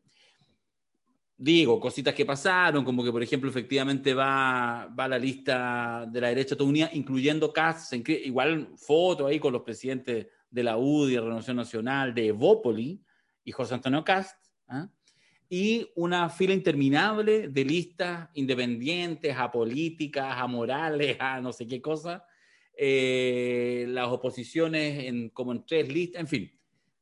[1.41, 6.29] digo, cositas que pasaron, como que, por ejemplo, efectivamente va, va la lista de la
[6.29, 11.21] derecha toda unida, incluyendo CAS, igual foto ahí con los presidentes de la UDI, de
[11.21, 13.01] Renovación Nacional, de Evópoli
[13.51, 14.36] y José Antonio Cast,
[14.68, 14.88] ¿ah?
[15.48, 22.24] y una fila interminable de listas independientes, apolíticas, amorales, a no sé qué cosa,
[22.76, 26.61] eh, las oposiciones en, como en tres listas, en fin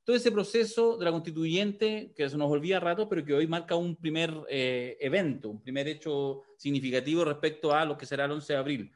[0.09, 3.76] todo ese proceso de la constituyente que se nos olvida rato, pero que hoy marca
[3.76, 8.55] un primer eh, evento, un primer hecho significativo respecto a lo que será el 11
[8.55, 8.92] de abril.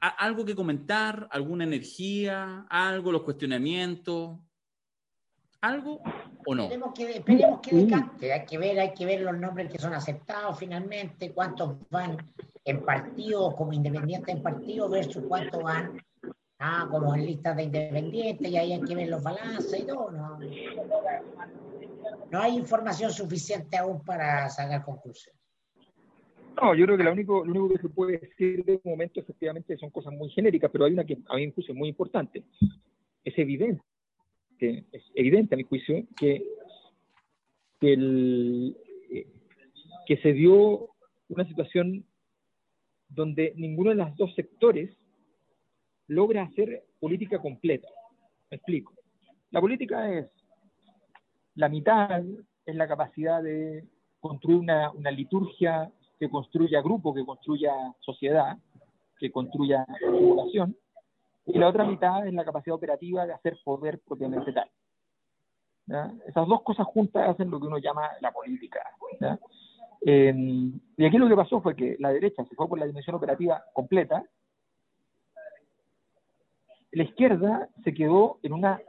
[0.00, 1.28] ¿Algo que comentar?
[1.30, 2.66] ¿Alguna energía?
[2.70, 3.12] ¿Algo?
[3.12, 4.38] ¿Los cuestionamientos?
[5.62, 6.02] ¿Algo
[6.46, 6.64] o no?
[6.64, 8.32] Esperemos que, esperemos que decante.
[8.32, 12.16] Hay que, ver, hay que ver los nombres que son aceptados finalmente, cuántos van
[12.64, 15.98] en partido como independientes en partido versus cuántos van
[16.64, 20.12] Ah, como en listas de independientes y ahí hay que ver los balances y todo.
[20.12, 20.38] No,
[22.30, 25.40] no hay información suficiente aún para sacar conclusiones.
[26.60, 29.18] No, yo creo que lo único, lo único que se puede decir de un momento
[29.18, 32.44] efectivamente son cosas muy genéricas, pero hay una que a mi juicio es muy importante.
[33.24, 33.82] Es evidente,
[34.62, 36.42] es evidente a mi juicio que,
[37.80, 38.74] que
[40.22, 40.88] se dio
[41.28, 42.04] una situación
[43.08, 44.90] donde ninguno de los dos sectores
[46.06, 47.88] logra hacer política completa.
[48.50, 48.94] Me explico.
[49.50, 50.30] La política es
[51.54, 52.22] la mitad
[52.64, 53.84] es la capacidad de
[54.20, 58.56] construir una, una liturgia que construya grupo, que construya sociedad,
[59.18, 60.76] que construya población,
[61.46, 64.70] y la otra mitad es la capacidad operativa de hacer poder propiamente tal.
[66.26, 68.80] Esas dos cosas juntas hacen lo que uno llama la política.
[70.00, 73.62] y aquí lo que pasó fue que la derecha se fue por la dimensión operativa
[73.72, 74.24] completa
[76.92, 78.80] la izquierda se quedó en una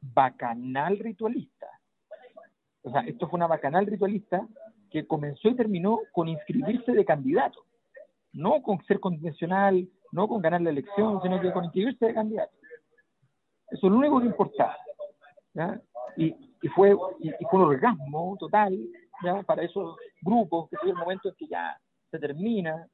[0.00, 1.68] bacanal ritualista.
[2.82, 4.46] O sea, esto fue una bacanal ritualista
[4.90, 7.66] que comenzó y terminó con inscribirse de candidato,
[8.32, 12.52] no con ser convencional, no con ganar la elección, sino que con inscribirse de candidato.
[13.70, 14.76] Eso es lo único que importaba.
[16.16, 16.34] Y,
[16.74, 18.78] fue, y, fue un orgasmo total
[19.24, 19.42] ¿ya?
[19.42, 21.78] para esos grupos, que fue el momento en que ya
[22.10, 22.86] se termina.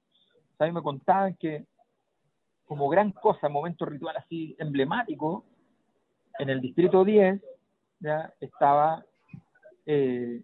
[0.59, 1.67] A mí me contaban que
[2.67, 5.45] como gran cosa, momento ritual así emblemático,
[6.39, 7.41] en el distrito 10
[8.01, 9.05] ya estaba,
[9.87, 10.43] eh,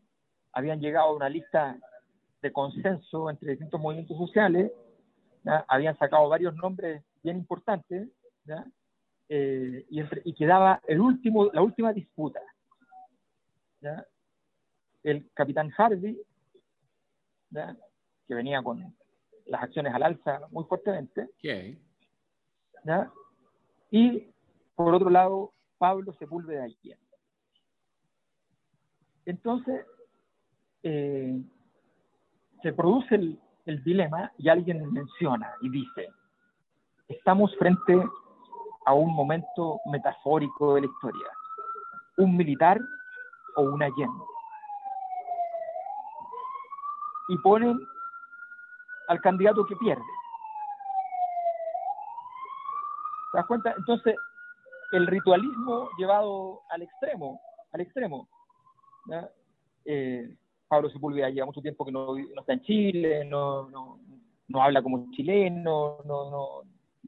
[0.53, 1.77] habían llegado a una lista
[2.41, 4.73] de consenso entre distintos movimientos sociales,
[5.69, 8.09] habían sacado varios nombres bien importantes,
[9.29, 12.41] eh, y, quedaba el último, la última disputa.
[15.03, 16.21] El capitán Harvey,
[17.53, 18.95] que venía con
[19.47, 21.31] las acciones al alza muy fuertemente,
[23.91, 24.27] y
[24.75, 26.67] por otro lado, Pablo Sepúlveda.
[29.25, 29.87] Entonces,
[30.83, 31.41] eh,
[32.63, 36.09] se produce el, el dilema y alguien menciona y dice,
[37.09, 38.03] estamos frente
[38.87, 41.27] a un momento metafórico de la historia,
[42.19, 42.81] un militar
[43.57, 44.25] o un Allende.
[47.29, 47.79] Y ponen
[49.09, 50.03] al candidato que pierde.
[53.31, 53.75] ¿Te das cuenta?
[53.77, 54.17] Entonces,
[54.93, 57.41] el ritualismo llevado al extremo,
[57.73, 58.29] al extremo.
[59.85, 60.37] Eh,
[60.73, 65.99] Pablo Sepúlveda lleva mucho tiempo que no, está en Chile, no, no, habla como chileno,
[66.07, 66.31] no,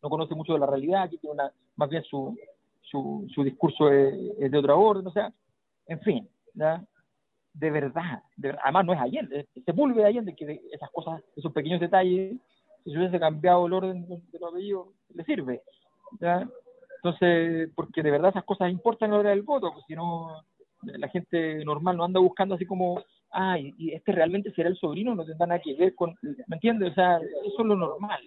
[0.02, 2.36] no, conoce mucho de la realidad, que tiene una, más bien su,
[2.82, 5.32] su, su discurso es, de otra orden, o sea,
[5.86, 8.22] en fin, de verdad,
[8.62, 12.36] además no es Allende, es Sepúlveda Allende, que esas cosas, esos pequeños detalles,
[12.84, 15.62] si se hubiese cambiado el orden de los apellidos, le sirve.
[16.96, 20.44] Entonces, porque de verdad esas cosas importan a la hora del voto, porque si no,
[20.82, 23.02] la gente normal no anda buscando así como,
[23.34, 26.92] ah, y, este realmente será el sobrino, no tendrá nada que ver con, ¿me entiendes?
[26.92, 28.20] O sea, eso es lo normal.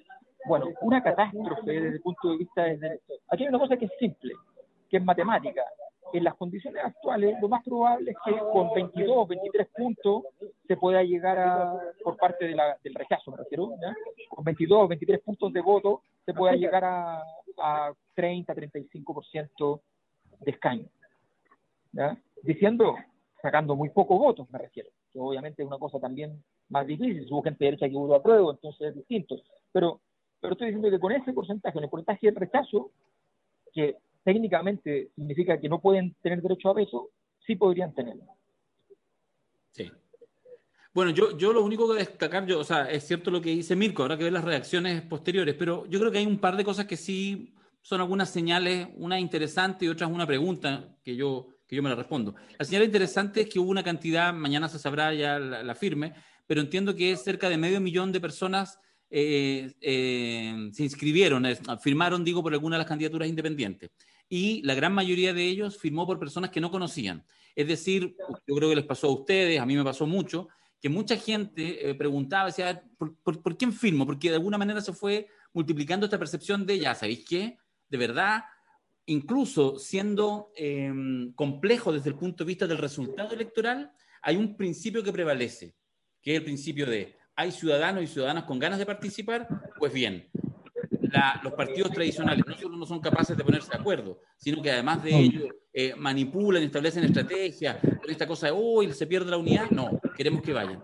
[0.45, 3.01] Bueno, una catástrofe desde el punto de vista de...
[3.30, 4.34] Aquí hay una cosa que es simple,
[4.89, 5.64] que es matemática.
[6.14, 10.24] En las condiciones actuales, lo más probable es que con 22 o 23 puntos
[10.66, 13.72] se pueda llegar a, por parte del rechazo, me refiero,
[14.30, 17.24] con 22 o 23 puntos de voto se pueda llegar a,
[17.58, 19.82] a 30, 35%
[20.39, 20.86] de escaño.
[22.43, 22.95] Diciendo,
[23.41, 27.66] sacando muy pocos votos, me refiero, obviamente es una cosa también más difícil, hubo gente
[27.66, 29.36] derecha que votó a prueba, entonces es distinto.
[29.72, 30.01] Pero,
[30.39, 32.91] pero estoy diciendo que con ese porcentaje, el porcentaje de rechazo,
[33.74, 37.10] que técnicamente significa que no pueden tener derecho a veto,
[37.45, 38.26] sí podrían tenerlo.
[39.72, 39.89] Sí.
[40.93, 43.76] Bueno, yo, yo lo único que destacar, yo, o sea, es cierto lo que dice
[43.76, 46.64] Mirko, habrá que ver las reacciones posteriores, pero yo creo que hay un par de
[46.64, 51.47] cosas que sí son algunas señales, una interesante y otra es una pregunta que yo,
[51.68, 52.36] que yo me la respondo.
[52.57, 56.13] La señal interesante es que hubo una cantidad, mañana se sabrá ya la, firme,
[56.45, 61.45] pero entiendo que cerca de medio millón de personas eh, eh, se inscribieron,
[61.82, 63.91] firmaron, digo, por alguna de las candidaturas independientes.
[64.30, 67.26] Y la gran mayoría de ellos firmó por personas que no conocían.
[67.55, 68.15] Es decir,
[68.45, 70.47] yo creo que les pasó a ustedes, a mí me pasó mucho,
[70.80, 74.05] que mucha gente eh, preguntaba, decía, ¿por, por, por quién firmo?
[74.05, 77.57] Porque de alguna manera se fue multiplicando esta percepción de, ya, ¿sabéis qué?
[77.89, 78.43] de verdad,
[79.08, 83.91] incluso siendo em, complejo desde el punto de vista del resultado electoral,
[84.22, 85.76] hay un principio que prevalece,
[86.22, 89.47] que es el principio de hay ciudadanos y ciudadanas con ganas de participar,
[89.78, 90.28] pues bien,
[91.43, 95.03] los partidos tradicionales no solo no son capaces de ponerse de acuerdo, sino que además
[95.03, 99.70] de ello eh, manipulan, establecen estrategias, con esta cosa de, hoy se pierde la unidad,
[99.70, 100.82] no, queremos que vayan.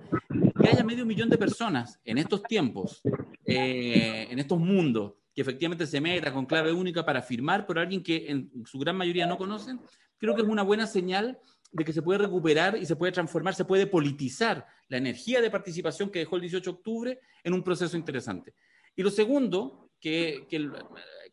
[0.62, 3.02] Que haya medio millón de personas en estos tiempos,
[3.46, 8.04] eh, en estos mundos, que efectivamente se meta con clave única para firmar por alguien
[8.04, 9.80] que en su gran mayoría no conocen,
[10.18, 11.40] creo que es una buena señal
[11.72, 15.50] de que se puede recuperar y se puede transformar, se puede politizar la energía de
[15.50, 18.54] participación que dejó el 18 de octubre en un proceso interesante.
[18.96, 20.48] Y lo segundo, que,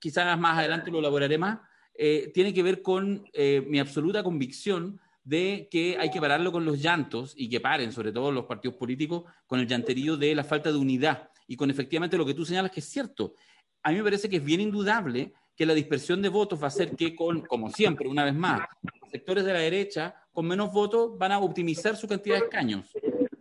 [0.01, 1.61] quizás más adelante lo elaboraré más,
[1.94, 6.64] eh, tiene que ver con eh, mi absoluta convicción de que hay que pararlo con
[6.64, 10.44] los llantos y que paren, sobre todo los partidos políticos, con el llanterío de la
[10.44, 13.34] falta de unidad y con efectivamente lo que tú señalas que es cierto
[13.83, 16.70] a mí me parece que es bien indudable que la dispersión de votos va a
[16.70, 18.62] ser que, con, como siempre, una vez más,
[19.11, 22.87] sectores de la derecha con menos votos van a optimizar su cantidad de escaños.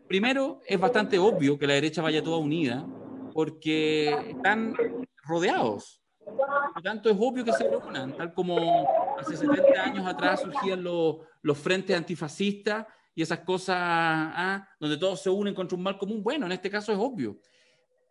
[0.07, 2.85] Primero, es bastante obvio que la derecha vaya toda unida
[3.33, 4.75] porque están
[5.23, 6.01] rodeados.
[6.25, 8.87] Por lo tanto, es obvio que se reúnan, tal como
[9.17, 12.85] hace 70 años atrás surgían los, los frentes antifascistas
[13.15, 16.23] y esas cosas ah, donde todos se unen contra un mal común.
[16.23, 17.37] Bueno, en este caso es obvio.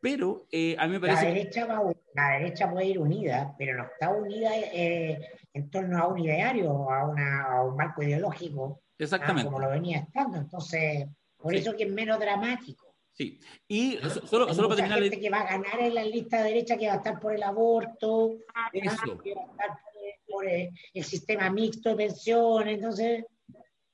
[0.01, 1.25] Pero eh, a mí me parece...
[1.25, 5.19] La derecha, va, la derecha puede ir unida, pero no está unida eh,
[5.53, 9.47] en torno a un ideario, a, una, a un marco ideológico, ah, Exactamente.
[9.47, 10.39] como lo venía estando.
[10.39, 11.59] Entonces, por Sí.
[11.59, 12.95] eso que es menos dramático.
[13.13, 13.41] Sí.
[13.67, 15.03] Y so- solo, Hay solo para mucha terminar...
[15.03, 17.43] gente que va a ganar en la lista derecha que va a estar por el
[17.43, 18.37] aborto,
[18.73, 19.19] Eso.
[19.21, 23.25] que va a estar por, por el, el sistema mixto de pensiones, entonces...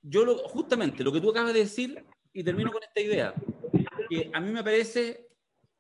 [0.03, 3.33] yo lo, justamente lo que tú acabas de decir, y termino con esta idea,
[4.11, 5.29] que a mí me parece,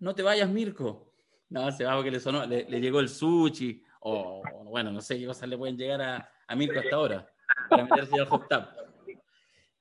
[0.05, 1.11] no te vayas, Mirko.
[1.49, 5.19] No, se va porque le sonó, le, le llegó el sushi, o bueno, no sé
[5.19, 7.27] qué cosas le pueden llegar a, a Mirko hasta ahora,
[7.71, 8.65] para meterse al hot tub.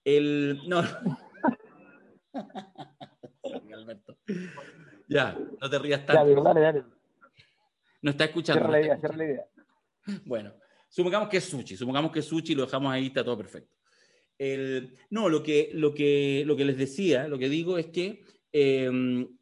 [0.04, 0.82] El, no.
[3.74, 4.18] Alberto.
[5.10, 6.26] Ya, no te rías tanto.
[6.26, 6.84] digo, dale, dale.
[8.02, 8.62] No está escuchando.
[8.62, 9.46] Cierra no la está idea, cierra la idea.
[10.26, 10.54] bueno,
[10.90, 13.76] supongamos que es sushi, supongamos que es sushi y lo dejamos ahí, está todo perfecto.
[14.38, 18.24] El- no, lo que, lo, que, lo que les decía, lo que digo es que
[18.56, 18.91] eh, a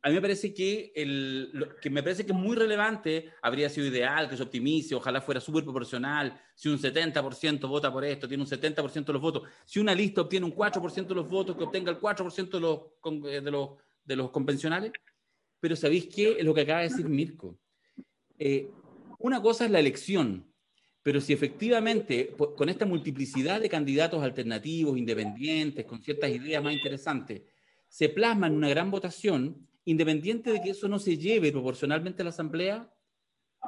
[0.09, 3.87] mí me parece que, el, lo que me parece que es muy relevante, habría sido
[3.87, 8.41] ideal que se optimice, ojalá fuera súper proporcional, si un 70% vota por esto, tiene
[8.41, 11.63] un 70% de los votos, si una lista obtiene un 4% de los votos, que
[11.65, 12.79] obtenga el 4% de los,
[13.27, 13.71] eh, de, los,
[14.05, 14.93] de los convencionales,
[15.59, 16.37] pero ¿sabéis qué?
[16.39, 17.59] Es lo que acaba de decir Mirko.
[18.39, 18.69] Eh,
[19.19, 20.49] una cosa es la elección,
[21.03, 27.41] pero si efectivamente con esta multiplicidad de candidatos alternativos, independientes, con ciertas ideas más interesantes,
[27.91, 32.23] se plasma en una gran votación, independiente de que eso no se lleve proporcionalmente a
[32.23, 32.89] la Asamblea,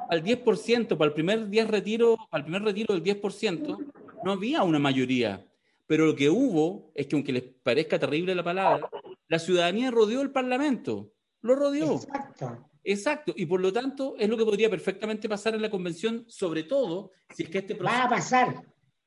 [0.08, 3.92] al 10%, para el primer día retiro, para el primer retiro del 10%,
[4.24, 5.46] no había una mayoría.
[5.86, 8.88] Pero lo que hubo es que, aunque les parezca terrible la palabra,
[9.28, 11.12] la ciudadanía rodeó el Parlamento.
[11.42, 11.96] Lo rodeó.
[11.96, 12.70] Exacto.
[12.82, 16.64] Exacto, y por lo tanto es lo que podría perfectamente pasar en la convención, sobre
[16.64, 18.54] todo si es que este proceso Va a pasar.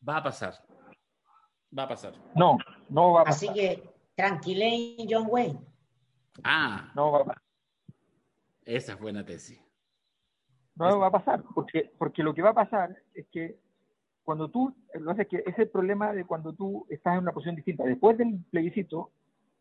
[0.07, 0.53] va a pasar.
[1.77, 2.13] Va a pasar.
[2.35, 2.57] No,
[2.89, 3.96] no va a Así pasar.
[4.17, 5.59] Que tranquilen, John Wayne.
[6.43, 7.43] Ah, No va a pasar.
[8.65, 9.59] esa es buena tesis.
[10.75, 13.59] No va a pasar, porque, porque lo que va a pasar es que
[14.23, 17.13] cuando tú, lo que pasa es que ese es el problema de cuando tú estás
[17.13, 17.83] en una posición distinta.
[17.83, 19.11] Después del plebiscito,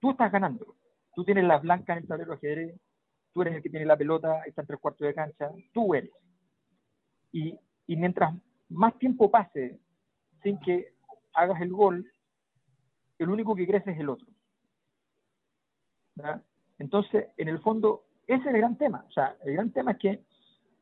[0.01, 0.77] tú estás ganando.
[1.15, 2.81] Tú tienes las blancas en el tablero de ajedrez,
[3.33, 6.11] tú eres el que tiene la pelota, está en tres cuartos de cancha, tú eres.
[7.33, 8.35] Y, y mientras
[8.69, 9.79] más tiempo pase
[10.43, 10.95] sin que
[11.33, 12.11] hagas el gol,
[13.19, 14.27] el único que crece es el otro.
[16.79, 19.05] Entonces, en el fondo, ese es el gran tema.
[19.09, 20.25] O sea, el gran tema es que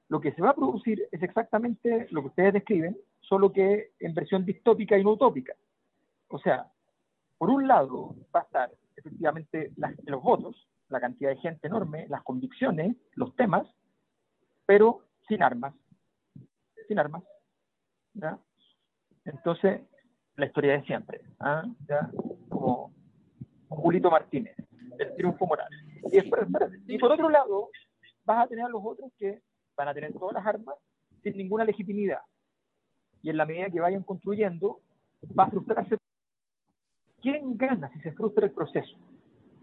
[0.09, 4.15] lo que se va a producir es exactamente lo que ustedes describen, solo que en
[4.15, 5.55] versión distópica y no utópica.
[6.29, 6.71] O sea,
[7.39, 9.73] por un lado va a estar efectivamente
[10.07, 13.67] los votos, la cantidad de gente enorme, las convicciones, los temas,
[14.67, 15.75] pero sin armas.
[16.87, 17.23] Sin armas.
[19.25, 19.81] Entonces,
[20.37, 21.23] la historia de siempre.
[21.41, 21.65] ¿ah?
[22.49, 22.93] Como
[23.69, 24.57] Julito Martínez,
[24.99, 25.69] el triunfo moral.
[26.05, 27.71] Y, después, espérate, y por otro lado,
[28.25, 29.43] vas a tener a los otros que
[29.77, 30.77] van a tener todas las armas
[31.23, 32.21] sin ninguna legitimidad.
[33.23, 34.81] Y en la medida que vayan construyendo,
[35.39, 35.97] va a frustrarse.
[37.23, 38.97] ¿Quién gana si se frustra el proceso?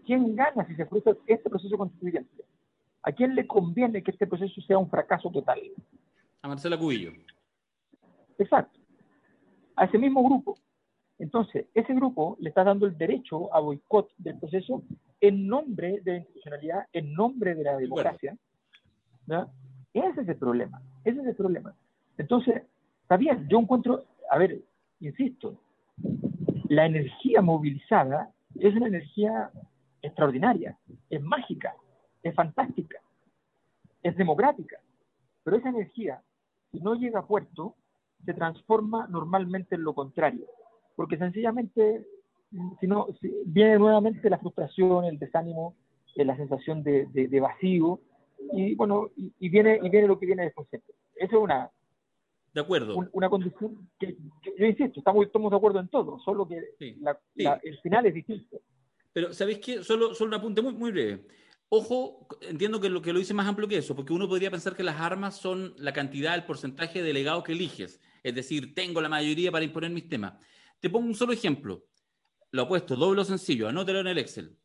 [0.04, 2.44] ¿Quién gana si se frustra este proceso constituyente?
[3.04, 5.60] ¿A quién le conviene que este proceso sea un fracaso total?
[6.42, 7.12] A Marcela Cubillo.
[8.38, 8.78] Exacto.
[9.76, 10.56] A ese mismo grupo.
[11.18, 14.82] Entonces, ese grupo le está dando el derecho a boicot del proceso
[15.20, 18.36] en nombre de la institucionalidad, en nombre de la democracia.
[19.26, 19.46] ¿ya?
[19.94, 20.82] Ese es el problema.
[21.04, 21.74] Ese es el problema.
[22.18, 22.62] Entonces,
[23.02, 24.62] está bien, yo encuentro, a ver,
[25.00, 25.60] insisto,
[26.68, 29.50] la energía movilizada es una energía
[30.00, 30.76] extraordinaria,
[31.10, 31.74] es mágica,
[32.22, 32.98] es fantástica,
[34.02, 34.78] es democrática.
[35.44, 36.22] Pero esa energía,
[36.70, 37.76] si no llega a puerto,
[38.24, 40.46] se transforma normalmente en lo contrario.
[40.96, 42.06] Porque sencillamente,
[42.80, 45.74] si no, si viene nuevamente la frustración, el desánimo,
[46.16, 48.00] eh, la sensación de, de- de vacío,
[48.54, 50.68] y bueno, y, y viene, y viene lo que viene después.
[50.72, 50.82] Eso
[51.16, 51.70] es una,
[52.52, 52.96] De acuerdo.
[52.96, 56.60] un- una condición que, que yo insisto, estamos, estamos de acuerdo en todo, solo que
[56.78, 56.96] Sí.
[57.00, 57.42] la- Sí.
[57.44, 58.60] la- el final es distinto.
[59.14, 59.82] Pero, ¿sabéis qué?
[59.82, 61.24] Solo, solo un apunte muy, muy breve.
[61.68, 64.76] Ojo, entiendo que lo que lo hice más amplio que eso, porque uno podría pensar
[64.76, 67.98] que las armas son la cantidad, el porcentaje de delegados que eliges.
[68.22, 70.34] Es decir, tengo la mayoría para imponer mis temas.
[70.82, 71.86] Te pongo un solo ejemplo.
[72.50, 74.58] Lo opuesto, doble sencillo, anótalo en el Excel.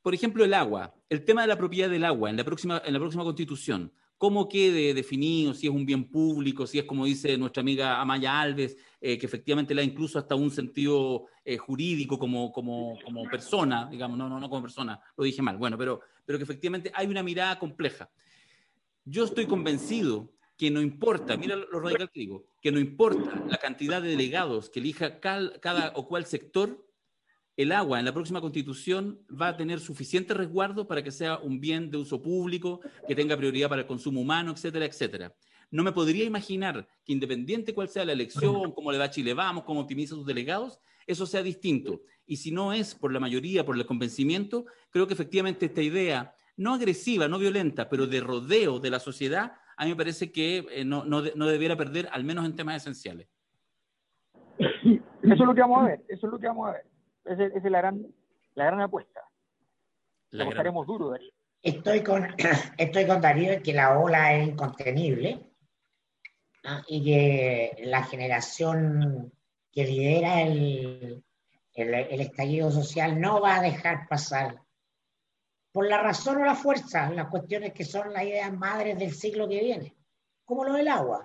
[0.00, 0.94] Por ejemplo, el agua.
[1.08, 3.92] El tema de la propiedad del agua en la próxima, en la próxima constitución.
[4.16, 5.52] ¿Cómo quede definido?
[5.52, 9.26] Si es un bien público, si es como dice nuestra amiga Amaya Alves, eh, que
[9.26, 14.28] efectivamente le da incluso hasta un sentido eh, jurídico como, como, como persona, digamos, no,
[14.28, 17.58] no, no como persona, lo dije mal, bueno, pero, pero que efectivamente hay una mirada
[17.58, 18.08] compleja.
[19.04, 23.56] Yo estoy convencido que no importa, mira lo radical que digo, que no importa la
[23.56, 26.86] cantidad de delegados que elija cal- cada o cual sector,
[27.56, 31.60] el agua en la próxima constitución va a tener suficiente resguardo para que sea un
[31.60, 35.34] bien de uso público, que tenga prioridad para el consumo humano, etcétera, etcétera.
[35.70, 39.32] No me podría imaginar que independiente cuál sea la elección, cómo le va a Chile
[39.32, 42.02] Vamos, cómo optimiza sus delegados, eso sea distinto.
[42.26, 46.34] Y si no es por la mayoría, por el convencimiento, creo que efectivamente esta idea,
[46.58, 50.66] no agresiva, no violenta, pero de rodeo de la sociedad, a mí me parece que
[50.72, 53.26] eh, no, no, no debiera perder, al menos en temas esenciales.
[54.58, 56.84] Eso es lo que vamos a ver, eso es lo que vamos a ver.
[57.24, 58.06] Esa, es la gran,
[58.56, 59.22] la gran apuesta.
[60.32, 60.74] La gran...
[60.86, 61.32] duro, Darío.
[61.62, 62.28] Estoy con,
[62.76, 65.46] estoy con Darío en que la ola es incontenible
[66.86, 69.32] y que la generación
[69.72, 71.24] que lidera el,
[71.72, 74.60] el, estallido social no va a dejar pasar,
[75.72, 79.48] por la razón o la fuerza, las cuestiones que son las ideas madres del siglo
[79.48, 79.96] que viene,
[80.44, 81.22] como lo del agua.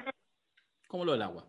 [0.88, 1.48] Como lo del agua.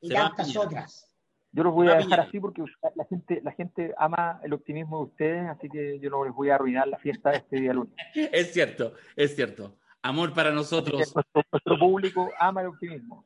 [0.00, 1.10] Y tantas otras.
[1.52, 2.64] Yo los voy a dejar así porque
[2.96, 6.50] la gente, la gente ama el optimismo de ustedes, así que yo no les voy
[6.50, 7.94] a arruinar la fiesta de este día lunes.
[8.32, 9.76] Es cierto, es cierto.
[10.02, 11.14] Amor para nosotros.
[11.14, 13.24] Nuestro, público ama el optimismo.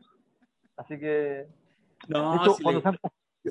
[0.77, 1.49] Así que.
[2.07, 2.99] No, si cuando le,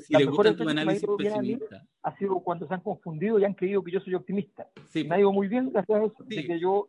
[0.00, 1.86] si le gusta tu análisis pesimista.
[2.02, 4.68] ha sido cuando se han confundido y han creído que yo soy optimista.
[4.88, 5.04] Sí.
[5.04, 6.16] Me ha ido muy bien gracias a eso.
[6.20, 6.88] Así que yo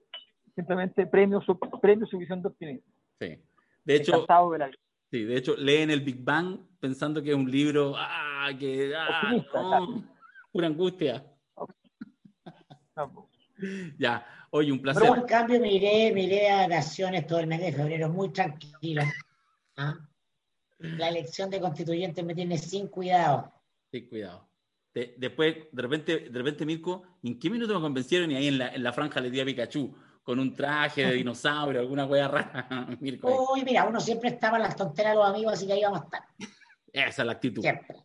[0.55, 2.91] simplemente premio su, premio su visión de optimismo.
[3.19, 3.37] Sí.
[3.85, 4.71] De hecho, de
[5.09, 7.93] sí, de hecho, leen el Big Bang pensando que es un libro.
[7.97, 8.49] ¡Ah!
[8.57, 8.93] Que.
[8.95, 9.87] Ah,
[10.51, 11.23] pura angustia.
[13.97, 14.25] ya.
[14.51, 15.03] Oye, un placer.
[15.03, 19.03] Pero en cambio miré, miré a Naciones todo el mes de febrero muy tranquilo.
[19.77, 19.95] ¿ah?
[20.79, 23.51] La elección de constituyentes me tiene sin cuidado.
[23.91, 24.49] Sin cuidado.
[24.93, 28.31] después, de repente, de repente, Mirko, ¿en qué minuto me convencieron?
[28.31, 29.93] Y ahí en la, en la franja le di a Pikachu
[30.23, 32.87] con un traje de dinosaurio, alguna wea rara.
[32.99, 35.83] Mirko, Uy, mira, uno siempre estaba en las tonteras de los amigos, así que ahí
[35.83, 36.21] vamos a estar.
[36.93, 37.61] Esa es la actitud.
[37.61, 37.97] Siempre.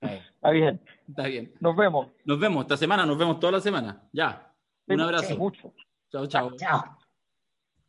[0.00, 0.80] Está bien.
[1.08, 1.52] Está bien.
[1.60, 2.08] Nos vemos.
[2.24, 4.08] Nos vemos esta semana, nos vemos toda la semana.
[4.12, 4.54] Ya.
[4.86, 5.36] Un abrazo.
[5.36, 5.74] Mucho.
[6.10, 6.56] Chao, chao.
[6.56, 6.97] Chao.